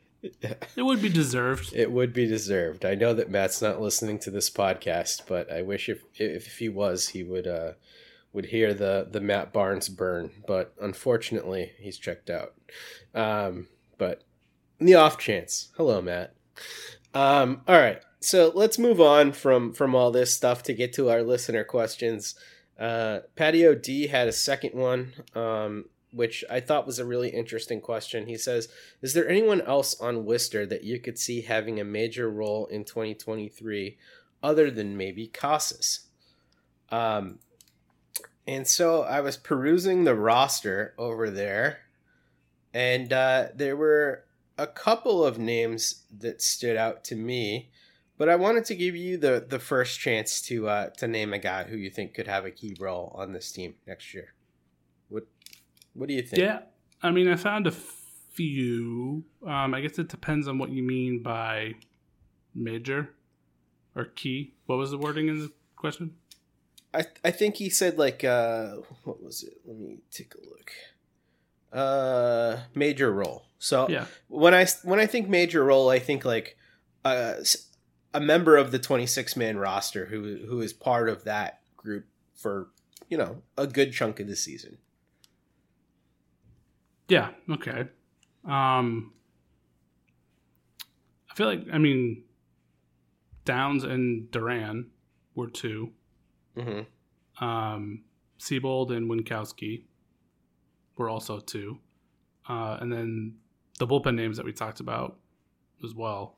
[0.75, 1.73] It would be deserved.
[1.73, 2.85] It would be deserved.
[2.85, 6.69] I know that Matt's not listening to this podcast, but I wish if if he
[6.69, 7.73] was, he would uh,
[8.37, 10.29] would hear the the Matt Barnes burn.
[10.45, 12.53] But unfortunately, he's checked out.
[13.15, 13.67] Um,
[13.97, 14.23] but
[14.77, 16.35] the off chance, hello, Matt.
[17.15, 21.09] Um, all right, so let's move on from from all this stuff to get to
[21.09, 22.35] our listener questions.
[22.79, 25.13] Uh, Patio D had a second one.
[25.33, 28.27] Um, which I thought was a really interesting question.
[28.27, 28.69] He says,
[29.01, 32.85] Is there anyone else on Worcester that you could see having a major role in
[32.85, 33.97] 2023
[34.41, 36.07] other than maybe Casas?
[36.89, 37.39] Um,
[38.47, 41.79] and so I was perusing the roster over there,
[42.73, 44.23] and uh, there were
[44.57, 47.69] a couple of names that stood out to me.
[48.17, 51.39] But I wanted to give you the, the first chance to uh, to name a
[51.39, 54.33] guy who you think could have a key role on this team next year.
[55.09, 55.27] What
[55.93, 56.41] what do you think?
[56.41, 56.61] Yeah,
[57.03, 59.23] I mean, I found a few.
[59.45, 61.75] Um, I guess it depends on what you mean by
[62.55, 63.09] major
[63.95, 64.55] or key.
[64.65, 66.15] What was the wording in the question?
[66.97, 69.59] I I think he said like uh, what was it?
[69.65, 70.71] Let me take a look.
[71.71, 73.45] Uh, major role.
[73.59, 74.05] So yeah.
[74.27, 76.57] when I when I think major role, I think like
[77.05, 77.35] uh,
[78.13, 82.69] a member of the 26 man roster who who is part of that group for
[83.09, 84.77] you know a good chunk of the season.
[87.09, 87.29] Yeah.
[87.49, 87.87] Okay.
[88.43, 89.13] Um,
[91.29, 92.23] I feel like I mean,
[93.45, 94.89] Downs and Duran
[95.35, 95.91] were 2
[96.57, 97.43] Mm-hmm.
[97.43, 98.03] Um,
[98.39, 99.83] Seabold and Winckowski
[100.97, 101.77] were also two,
[102.49, 103.35] uh, and then
[103.79, 105.17] the bullpen names that we talked about
[105.83, 106.37] as well.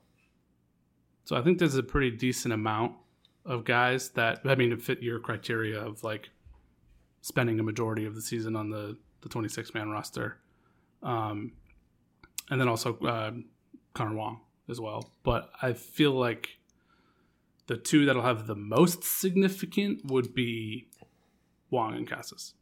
[1.24, 2.92] So I think there's a pretty decent amount
[3.46, 6.30] of guys that I mean fit your criteria of like
[7.22, 10.38] spending a majority of the season on the the 26 man roster
[11.02, 11.52] um,
[12.50, 13.32] and then also uh,
[13.94, 15.10] Connor Wong as well.
[15.22, 16.58] But I feel like
[17.70, 20.88] the two that'll have the most significant would be
[21.70, 22.54] Wong and Casas.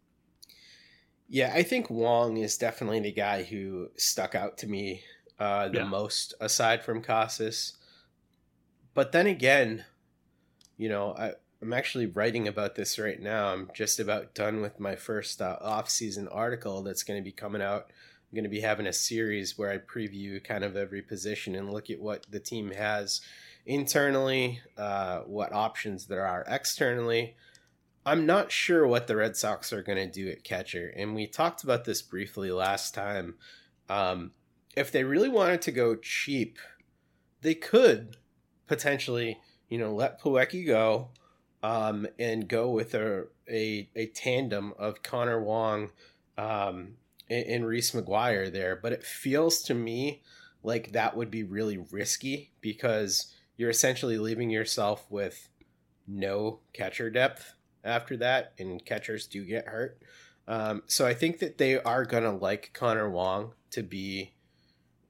[1.31, 5.05] Yeah, I think Wong is definitely the guy who stuck out to me
[5.39, 5.85] uh, the yeah.
[5.85, 7.79] most, aside from Casas.
[8.93, 9.87] But then again,
[10.77, 11.33] you know, I,
[11.63, 13.55] I'm actually writing about this right now.
[13.55, 17.63] I'm just about done with my first uh, off-season article that's going to be coming
[17.63, 17.87] out
[18.31, 21.73] I'm going to be having a series where I preview kind of every position and
[21.73, 23.23] look at what the team has
[23.69, 27.37] internally, uh, what options there are externally.
[28.07, 31.27] I'm not sure what the Red Sox are going to do at catcher, and we
[31.27, 33.35] talked about this briefly last time.
[33.91, 34.33] Um,
[34.75, 36.59] if they really wanted to go cheap,
[37.43, 38.17] they could
[38.67, 39.39] potentially,
[39.69, 41.11] you know, let Plawecki go
[41.63, 45.91] um, and go with a, a, a tandem of Connor Wong
[46.39, 46.95] um,
[47.29, 50.23] in, in Reese McGuire there, but it feels to me
[50.63, 55.51] like that would be really risky because you're essentially leaving yourself with
[56.07, 57.55] no catcher depth
[57.85, 60.01] after that, and catchers do get hurt.
[60.47, 64.33] Um, so I think that they are gonna like Connor Wong to be,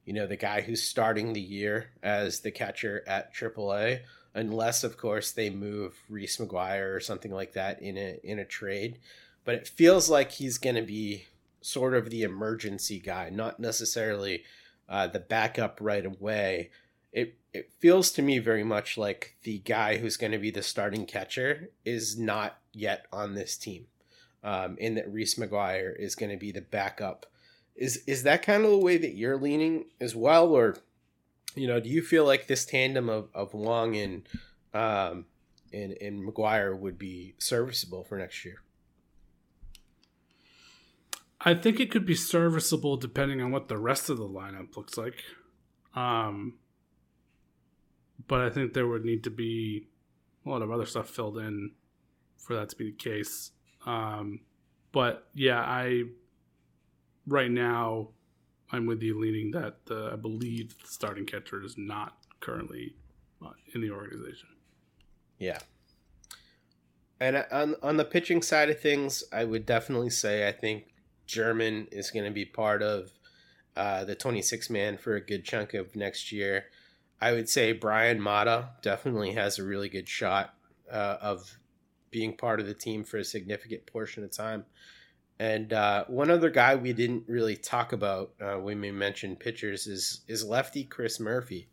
[0.04, 4.00] you know, the guy who's starting the year as the catcher at AAA,
[4.34, 8.44] unless of course they move Reese McGuire or something like that in a in a
[8.44, 8.98] trade.
[9.44, 11.26] But it feels like he's gonna be
[11.60, 14.42] sort of the emergency guy, not necessarily
[14.88, 16.70] uh, the backup right away.
[17.12, 20.62] It it feels to me very much like the guy who's going to be the
[20.62, 23.86] starting catcher is not yet on this team.
[24.44, 27.26] Um, and that Reese McGuire is going to be the backup.
[27.74, 30.76] Is is that kind of the way that you're leaning as well, or
[31.54, 34.28] you know, do you feel like this tandem of, of Wong and
[34.74, 35.26] um,
[35.72, 38.62] and and McGuire would be serviceable for next year?
[41.40, 44.96] I think it could be serviceable depending on what the rest of the lineup looks
[44.96, 45.22] like.
[45.94, 46.54] Um,
[48.26, 49.86] but I think there would need to be
[50.44, 51.72] a lot of other stuff filled in
[52.36, 53.52] for that to be the case.
[53.86, 54.40] Um,
[54.92, 56.04] but yeah, I
[57.26, 58.08] right now
[58.70, 62.94] I'm with you leaning that the, I believe the starting catcher is not currently
[63.44, 64.48] uh, in the organization.
[65.38, 65.58] Yeah.
[67.20, 70.84] And on on the pitching side of things, I would definitely say I think
[71.26, 73.10] German is going to be part of
[73.76, 76.66] uh, the 26 man for a good chunk of next year.
[77.20, 80.54] I would say Bryan Mata definitely has a really good shot
[80.90, 81.58] uh, of
[82.10, 84.64] being part of the team for a significant portion of time.
[85.40, 89.86] And uh, one other guy we didn't really talk about uh, when we mentioned pitchers
[89.86, 91.68] is is lefty Chris Murphy.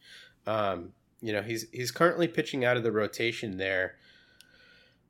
[0.45, 3.95] Um, you know he's he's currently pitching out of the rotation there,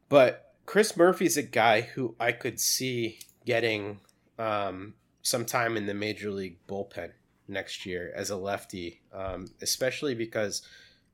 [0.07, 3.99] but Chris Murphy's a guy who I could see getting
[4.39, 7.11] um, some time in the major league bullpen
[7.47, 10.61] next year as a lefty, um, especially because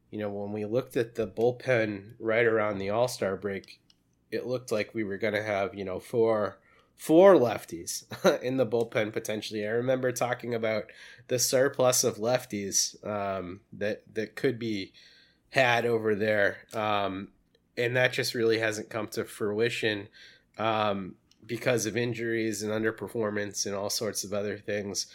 [0.09, 3.79] you know when we looked at the bullpen right around the All Star break,
[4.31, 6.57] it looked like we were going to have you know four
[6.95, 8.03] four lefties
[8.43, 9.65] in the bullpen potentially.
[9.65, 10.85] I remember talking about
[11.27, 14.93] the surplus of lefties um, that that could be
[15.49, 17.29] had over there, um,
[17.77, 20.07] and that just really hasn't come to fruition
[20.57, 21.15] um,
[21.45, 25.07] because of injuries and underperformance and all sorts of other things.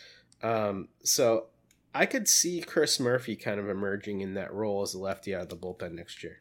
[0.43, 1.47] Um, so
[1.95, 5.43] I could see Chris Murphy kind of emerging in that role as a lefty out
[5.43, 6.41] of the bullpen next year.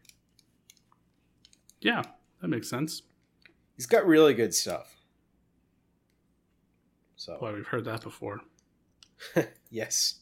[1.80, 2.04] Yeah,
[2.42, 3.04] that makes sense.
[3.76, 4.96] He's got really good stuff.
[7.16, 8.42] So well, we've heard that before.
[9.70, 10.16] yes.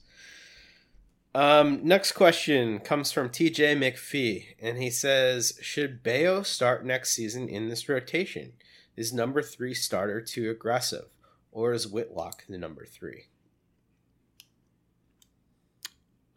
[1.35, 7.49] Um, next question comes from TJ McPhee, and he says, "Should Bello start next season
[7.49, 8.53] in this rotation?
[8.95, 11.07] Is number three starter too aggressive,
[11.51, 13.29] or is Whitlock the number three?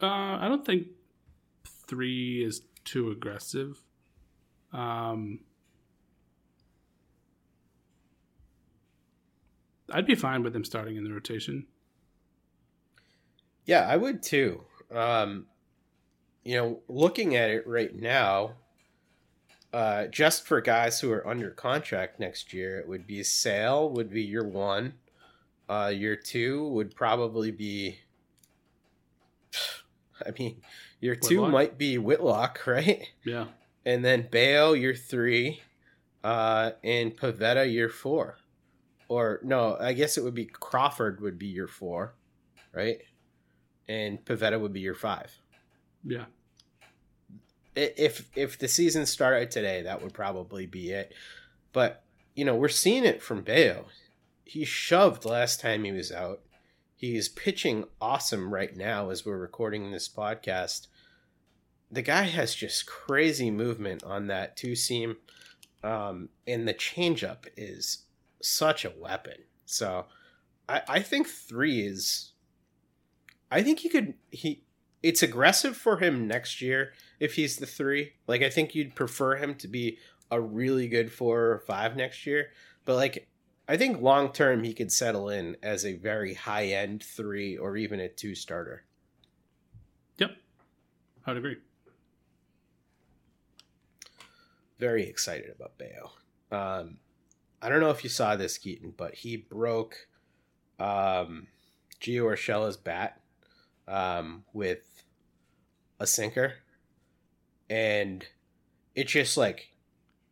[0.01, 0.87] Uh, I don't think
[1.87, 3.81] three is too aggressive.
[4.71, 5.39] Um,
[9.91, 11.65] I'd be fine with him starting in the rotation.
[13.65, 14.63] Yeah, I would too.
[14.91, 15.47] Um,
[16.43, 18.53] you know, looking at it right now,
[19.73, 24.09] uh, just for guys who are under contract next year, it would be Sale would
[24.09, 24.93] be your one.
[25.67, 27.99] Uh, year two would probably be.
[30.25, 30.61] I mean,
[31.01, 31.29] Whitlock.
[31.29, 33.07] two might be Whitlock, right?
[33.23, 33.45] Yeah.
[33.85, 35.61] And then Bello year three,
[36.23, 38.37] uh, and Pivetta year four
[39.09, 42.15] or no, I guess it would be Crawford would be your four,
[42.73, 42.99] right?
[43.87, 45.31] And Pivetta would be your five.
[46.03, 46.25] Yeah.
[47.75, 51.13] If if the season started today, that would probably be it.
[51.73, 52.03] But
[52.35, 53.85] you know, we're seeing it from Bello.
[54.45, 56.41] He shoved last time he was out.
[56.97, 60.87] He's pitching awesome right now as we're recording this podcast.
[61.91, 65.17] The guy has just crazy movement on that two seam,
[65.83, 68.05] um, and the changeup is
[68.41, 69.35] such a weapon.
[69.65, 70.07] So
[70.67, 72.31] I, I think three is
[73.51, 74.63] I think he could he
[75.03, 78.13] it's aggressive for him next year if he's the three.
[78.25, 79.99] Like I think you'd prefer him to be
[80.31, 82.47] a really good four or five next year.
[82.85, 83.27] But like
[83.67, 87.75] I think long term he could settle in as a very high end three or
[87.75, 88.85] even a two starter.
[90.17, 90.31] Yep.
[91.25, 91.57] I'd agree.
[94.79, 96.11] Very excited about Bello.
[96.51, 96.97] Um,
[97.61, 100.07] I don't know if you saw this, Keaton, but he broke
[100.79, 101.47] um,
[101.99, 103.19] Gio Urshela's bat
[103.87, 105.03] um, with
[105.99, 106.53] a sinker,
[107.69, 108.25] and
[108.95, 109.73] it just like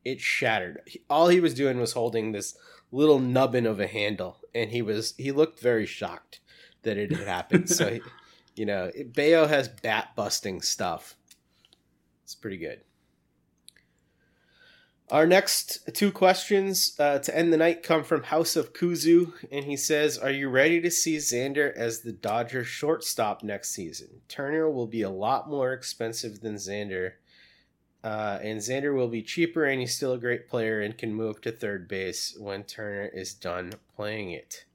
[0.06, 0.82] it shattered.
[1.10, 2.56] All he was doing was holding this
[2.92, 6.40] little nubbin of a handle, and he was he looked very shocked
[6.84, 7.70] that it had happened.
[7.70, 8.02] so, he,
[8.56, 11.16] you know, Bello has bat busting stuff.
[12.24, 12.82] It's pretty good.
[15.12, 19.66] Our next two questions uh, to end the night come from House of Kuzu, and
[19.66, 24.22] he says, "Are you ready to see Xander as the Dodgers shortstop next season?
[24.28, 27.14] Turner will be a lot more expensive than Xander,
[28.06, 31.42] uh, and Xander will be cheaper, and he's still a great player and can move
[31.42, 34.66] to third base when Turner is done playing it."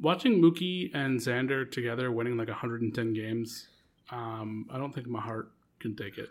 [0.00, 3.68] watching Mookie and Xander together winning like 110 games,
[4.10, 5.50] um, I don't think my heart
[5.80, 6.28] can take it.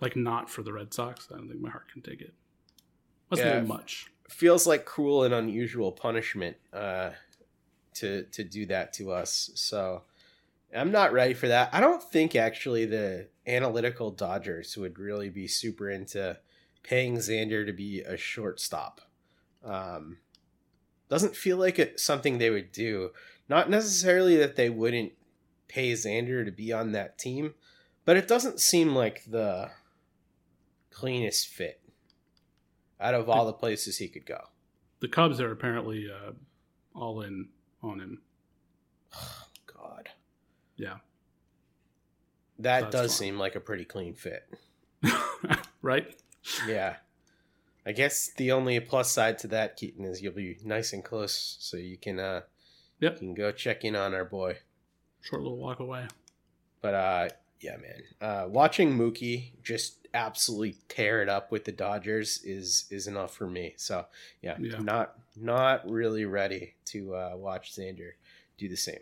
[0.00, 2.32] Like not for the Red Sox, I don't think my heart can take it.
[3.28, 3.60] That's Yeah.
[3.62, 4.06] much.
[4.28, 7.10] feels like cruel and unusual punishment uh,
[7.94, 9.50] to to do that to us.
[9.56, 10.04] So
[10.74, 11.70] I'm not ready for that.
[11.72, 16.38] I don't think actually the analytical Dodgers would really be super into
[16.82, 19.00] paying Xander to be a shortstop.
[19.64, 20.18] Um,
[21.08, 23.10] doesn't feel like it's something they would do.
[23.48, 25.12] Not necessarily that they wouldn't
[25.66, 27.54] pay Xander to be on that team,
[28.04, 29.70] but it doesn't seem like the
[30.92, 31.80] cleanest fit
[33.00, 34.40] out of all the places he could go.
[35.00, 36.32] The Cubs are apparently uh,
[36.94, 37.48] all in
[37.82, 38.22] on him.
[40.80, 40.96] Yeah.
[42.58, 43.18] That That's does fine.
[43.18, 44.48] seem like a pretty clean fit.
[45.82, 46.14] right?
[46.66, 46.96] Yeah.
[47.86, 51.56] I guess the only plus side to that, Keaton, is you'll be nice and close,
[51.60, 52.42] so you can uh
[53.00, 53.12] Yep.
[53.14, 54.58] you can go check in on our boy.
[55.22, 56.06] Short little walk away.
[56.82, 57.28] But uh
[57.60, 58.02] yeah, man.
[58.20, 63.46] Uh watching Mookie just absolutely tear it up with the Dodgers is is enough for
[63.46, 63.72] me.
[63.78, 64.04] So
[64.42, 64.78] yeah, Yeah.
[64.80, 68.10] not not really ready to uh watch Xander
[68.58, 69.00] do the same.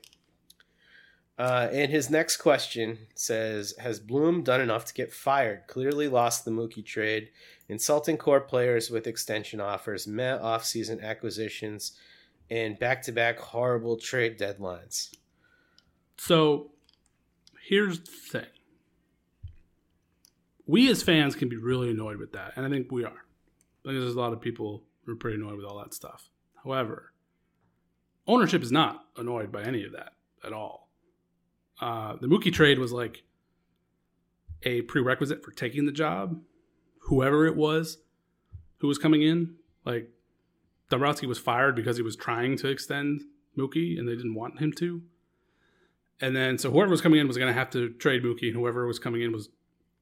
[1.39, 5.69] Uh, and his next question says, "Has Bloom done enough to get fired?
[5.69, 7.31] Clearly lost the Mookie trade,
[7.69, 11.93] insulting core players with extension offers, meh offseason acquisitions,
[12.51, 15.15] and back-to-back horrible trade deadlines."
[16.17, 16.73] So
[17.69, 18.47] here's the thing.
[20.67, 23.11] We as fans can be really annoyed with that, and I think we are.
[23.85, 26.29] I think there's a lot of people who are pretty annoyed with all that stuff.
[26.65, 27.13] However,
[28.27, 30.15] ownership is not annoyed by any of that
[30.45, 30.88] at all.
[31.81, 33.23] Uh, the Mookie trade was like
[34.63, 36.41] a prerequisite for taking the job.
[37.03, 37.99] Whoever it was
[38.79, 39.55] who was coming in,
[39.85, 40.11] like
[40.91, 43.23] Dombrowski was fired because he was trying to extend
[43.57, 45.03] Mookie and they didn't want him to.
[46.21, 48.57] And then, so whoever was coming in was going to have to trade Mookie, and
[48.57, 49.51] whoever was coming in was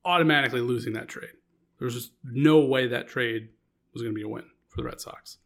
[0.05, 1.33] automatically losing that trade.
[1.79, 3.51] There was just no way that trade
[3.93, 5.37] was going to be a win for the Red Sox.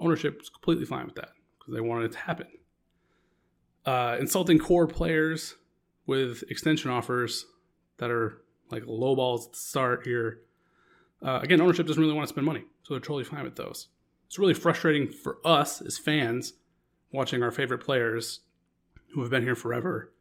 [0.00, 2.48] Ownership was completely fine with that because they wanted it to happen.
[3.84, 5.56] Uh, insulting core players
[6.06, 7.46] with extension offers
[7.98, 10.40] that are like low balls at the start here.
[11.20, 13.88] Uh, again, ownership doesn't really want to spend money, so they're totally fine with those.
[14.26, 16.54] It's really frustrating for us as fans
[17.12, 18.40] watching our favorite players
[19.12, 20.12] who have been here forever,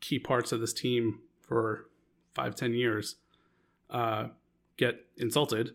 [0.00, 1.88] key parts of this team for
[2.34, 3.16] five, ten years,
[3.90, 4.28] uh,
[4.76, 5.70] get insulted.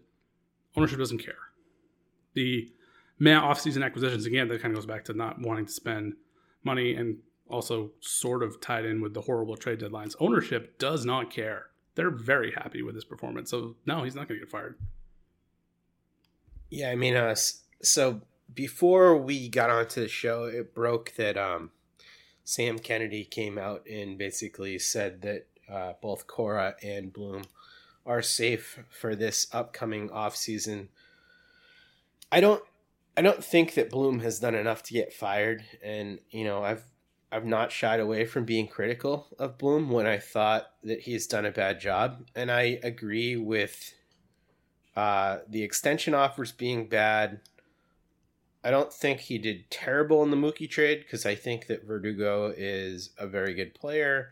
[0.78, 1.36] Ownership doesn't care.
[2.34, 2.72] The
[3.20, 6.14] man offseason acquisitions again that kind of goes back to not wanting to spend
[6.64, 7.18] money and
[7.50, 10.16] also sort of tied in with the horrible trade deadlines.
[10.20, 11.68] Ownership does not care.
[11.96, 13.52] They're very happy with his performance.
[13.52, 14.78] So no, he's not going to get fired.
[16.70, 17.36] Yeah, I mean, uh,
[17.82, 18.22] so
[18.54, 21.72] before we got onto the show, it broke that um,
[22.44, 27.44] Sam Kennedy came out and basically said that uh, both Cora and Bloom
[28.06, 30.90] are safe for this upcoming off season.
[32.32, 32.64] I don't,
[33.18, 36.84] I don't think that Bloom has done enough to get fired, and you know, I've,
[37.32, 41.46] I've not shied away from being critical of Bloom when I thought that he's done
[41.46, 43.94] a bad job, and I agree with
[44.96, 47.42] uh, the extension offers being bad.
[48.64, 52.54] I don't think he did terrible in the Mookie trade because I think that Verdugo
[52.56, 54.30] is a very good player.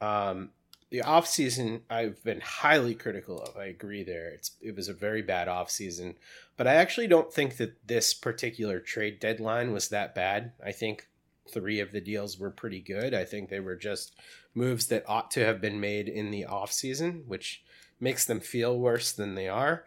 [0.00, 0.50] Um,
[0.94, 3.56] the offseason I've been highly critical of.
[3.56, 4.28] I agree there.
[4.28, 6.14] It's it was a very bad offseason.
[6.56, 10.52] But I actually don't think that this particular trade deadline was that bad.
[10.64, 11.08] I think
[11.50, 13.12] three of the deals were pretty good.
[13.12, 14.14] I think they were just
[14.54, 17.64] moves that ought to have been made in the offseason, which
[17.98, 19.86] makes them feel worse than they are.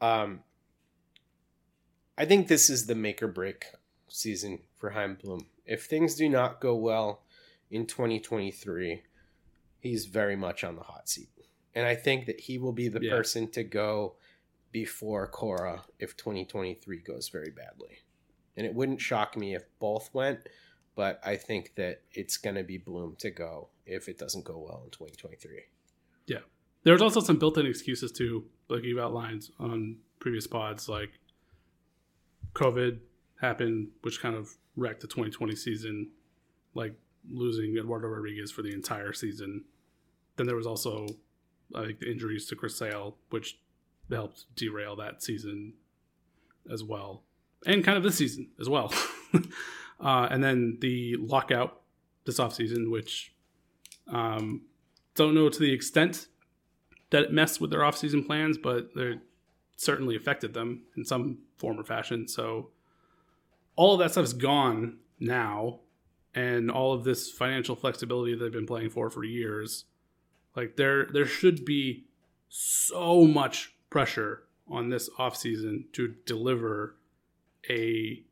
[0.00, 0.44] Um,
[2.16, 3.64] I think this is the make or break
[4.06, 5.46] season for Chaim Bloom.
[5.66, 7.22] If things do not go well
[7.72, 9.02] in 2023,
[9.84, 11.28] he's very much on the hot seat.
[11.74, 13.10] And I think that he will be the Yeah.
[13.10, 14.16] person to go
[14.72, 17.98] before Cora if 2023 goes very badly.
[18.56, 20.48] And it wouldn't shock me if both went,
[20.94, 24.58] but I think that it's going to be Bloom to go if it doesn't go
[24.58, 25.64] well in 2023.
[26.26, 26.38] Yeah.
[26.84, 31.10] There's also some built-in excuses too, like you've outlined on previous pods, like
[32.54, 33.00] COVID
[33.40, 36.10] happened, which kind of wrecked the 2020 season,
[36.74, 36.94] like
[37.30, 39.64] losing Eduardo Rodriguez for the entire season.
[40.36, 41.06] Then there was also,
[41.74, 43.58] think, the injuries to Chris Sale, which
[44.10, 45.74] helped derail that season
[46.70, 47.22] as well,
[47.66, 48.92] and kind of this season as well.
[50.00, 51.80] uh, and then the lockout
[52.24, 53.32] this offseason, which
[54.08, 54.62] um,
[55.14, 56.26] don't know to the extent
[57.10, 59.20] that it messed with their offseason plans, but it
[59.76, 62.26] certainly affected them in some form or fashion.
[62.28, 62.70] So
[63.76, 65.80] all of that stuff is gone now
[66.34, 69.84] and all of this financial flexibility they've been playing for for years,
[70.56, 72.04] like there there should be
[72.48, 76.96] so much pressure on this offseason to deliver
[77.68, 78.22] a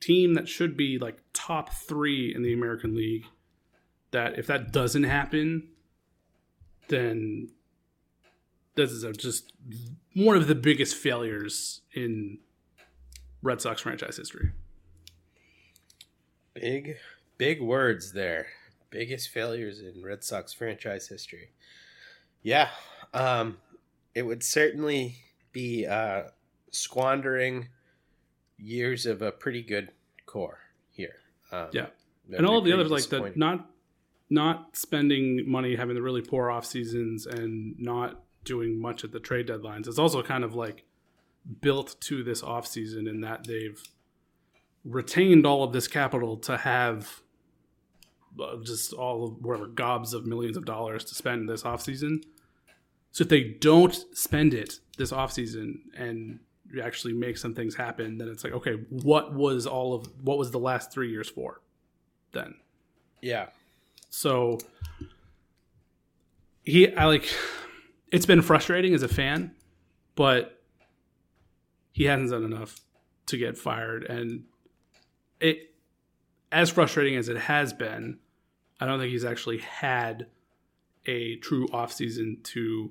[0.00, 3.24] team that should be like top 3 in the American League
[4.10, 5.68] that if that doesn't happen
[6.88, 7.48] then
[8.74, 9.52] this is just
[10.14, 12.38] one of the biggest failures in
[13.42, 14.52] Red Sox franchise history.
[16.54, 16.96] Big,
[17.38, 18.46] big words there.
[18.94, 21.50] Biggest failures in Red Sox franchise history.
[22.44, 22.68] Yeah,
[23.12, 23.56] um,
[24.14, 25.16] it would certainly
[25.50, 26.28] be uh,
[26.70, 27.70] squandering
[28.56, 29.90] years of a pretty good
[30.26, 30.60] core
[30.92, 31.16] here.
[31.50, 31.86] Um, yeah,
[32.36, 33.68] and all of the others like the not
[34.30, 39.18] not spending money, having the really poor off seasons, and not doing much at the
[39.18, 39.88] trade deadlines.
[39.88, 40.84] It's also kind of like
[41.60, 43.82] built to this off season in that they've
[44.84, 47.23] retained all of this capital to have
[48.62, 52.24] just all of whatever gobs of millions of dollars to spend this offseason.
[53.12, 56.40] So if they don't spend it this offseason and
[56.82, 60.50] actually make some things happen, then it's like, okay, what was all of what was
[60.50, 61.60] the last three years for
[62.32, 62.54] then?
[63.22, 63.46] Yeah.
[64.10, 64.58] So
[66.64, 67.32] he I like
[68.10, 69.54] it's been frustrating as a fan,
[70.16, 70.60] but
[71.92, 72.80] he hasn't done enough
[73.26, 74.44] to get fired and
[75.40, 75.74] it
[76.50, 78.18] as frustrating as it has been,
[78.80, 80.26] I don't think he's actually had
[81.06, 82.90] a true offseason to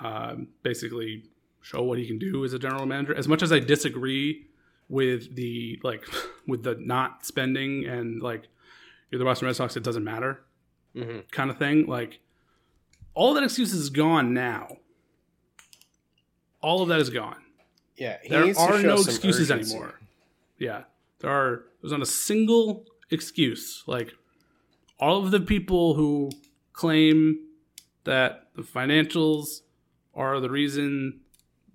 [0.00, 1.24] um, basically
[1.60, 3.14] show what he can do as a general manager.
[3.14, 4.46] As much as I disagree
[4.88, 6.04] with the like
[6.46, 8.48] with the not spending and like
[9.10, 10.42] you're the Boston Red Sox, it doesn't matter
[10.94, 11.20] mm-hmm.
[11.30, 11.86] kind of thing.
[11.86, 12.20] Like
[13.14, 14.76] all that excuse is gone now.
[16.60, 17.42] All of that is gone.
[17.96, 19.74] Yeah, there are no excuses urgency.
[19.74, 20.00] anymore.
[20.58, 20.84] Yeah,
[21.18, 21.64] there are.
[21.80, 23.82] There's not a single excuse.
[23.86, 24.14] Like
[25.02, 26.30] all of the people who
[26.72, 27.36] claim
[28.04, 29.62] that the financials
[30.14, 31.18] are the reason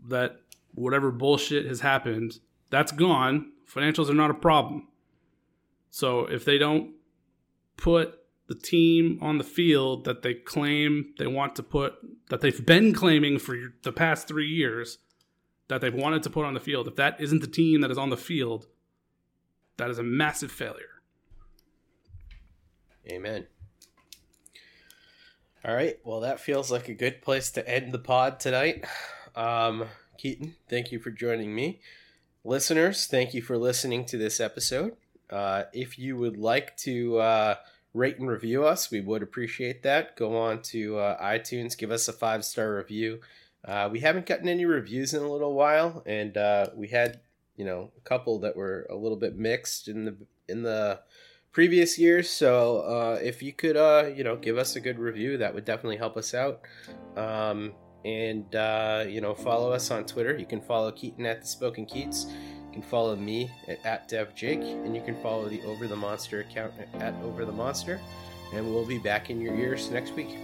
[0.08, 0.40] that
[0.74, 3.52] whatever bullshit has happened, that's gone.
[3.70, 4.88] Financials are not a problem.
[5.90, 6.94] So if they don't
[7.76, 8.18] put
[8.48, 11.96] the team on the field that they claim they want to put,
[12.30, 15.00] that they've been claiming for the past three years,
[15.68, 17.98] that they've wanted to put on the field, if that isn't the team that is
[17.98, 18.68] on the field,
[19.76, 20.97] that is a massive failure.
[23.10, 23.48] Amen.
[25.64, 25.98] All right.
[26.04, 28.86] Well, that feels like a good place to end the pod tonight.
[29.36, 29.86] Um,
[30.18, 31.80] Keaton, thank you for joining me.
[32.44, 34.96] Listeners, thank you for listening to this episode.
[35.30, 37.56] Uh, if you would like to uh,
[37.94, 40.16] rate and review us, we would appreciate that.
[40.16, 43.20] Go on to uh, iTunes, give us a five star review.
[43.66, 47.20] Uh, we haven't gotten any reviews in a little while, and uh, we had
[47.58, 50.16] you know a couple that were a little bit mixed in the
[50.48, 51.00] in the
[51.52, 52.30] previous years.
[52.30, 55.66] So uh, if you could, uh, you know, give us a good review, that would
[55.66, 56.62] definitely help us out.
[57.16, 57.74] Um,
[58.06, 60.38] and uh, you know, follow us on Twitter.
[60.38, 62.28] You can follow Keaton at the Spoken Keats.
[62.28, 65.96] You can follow me at, at Dev Jake, and you can follow the Over the
[65.96, 68.00] Monster account at Over the Monster.
[68.54, 70.38] And we'll be back in your ears next week.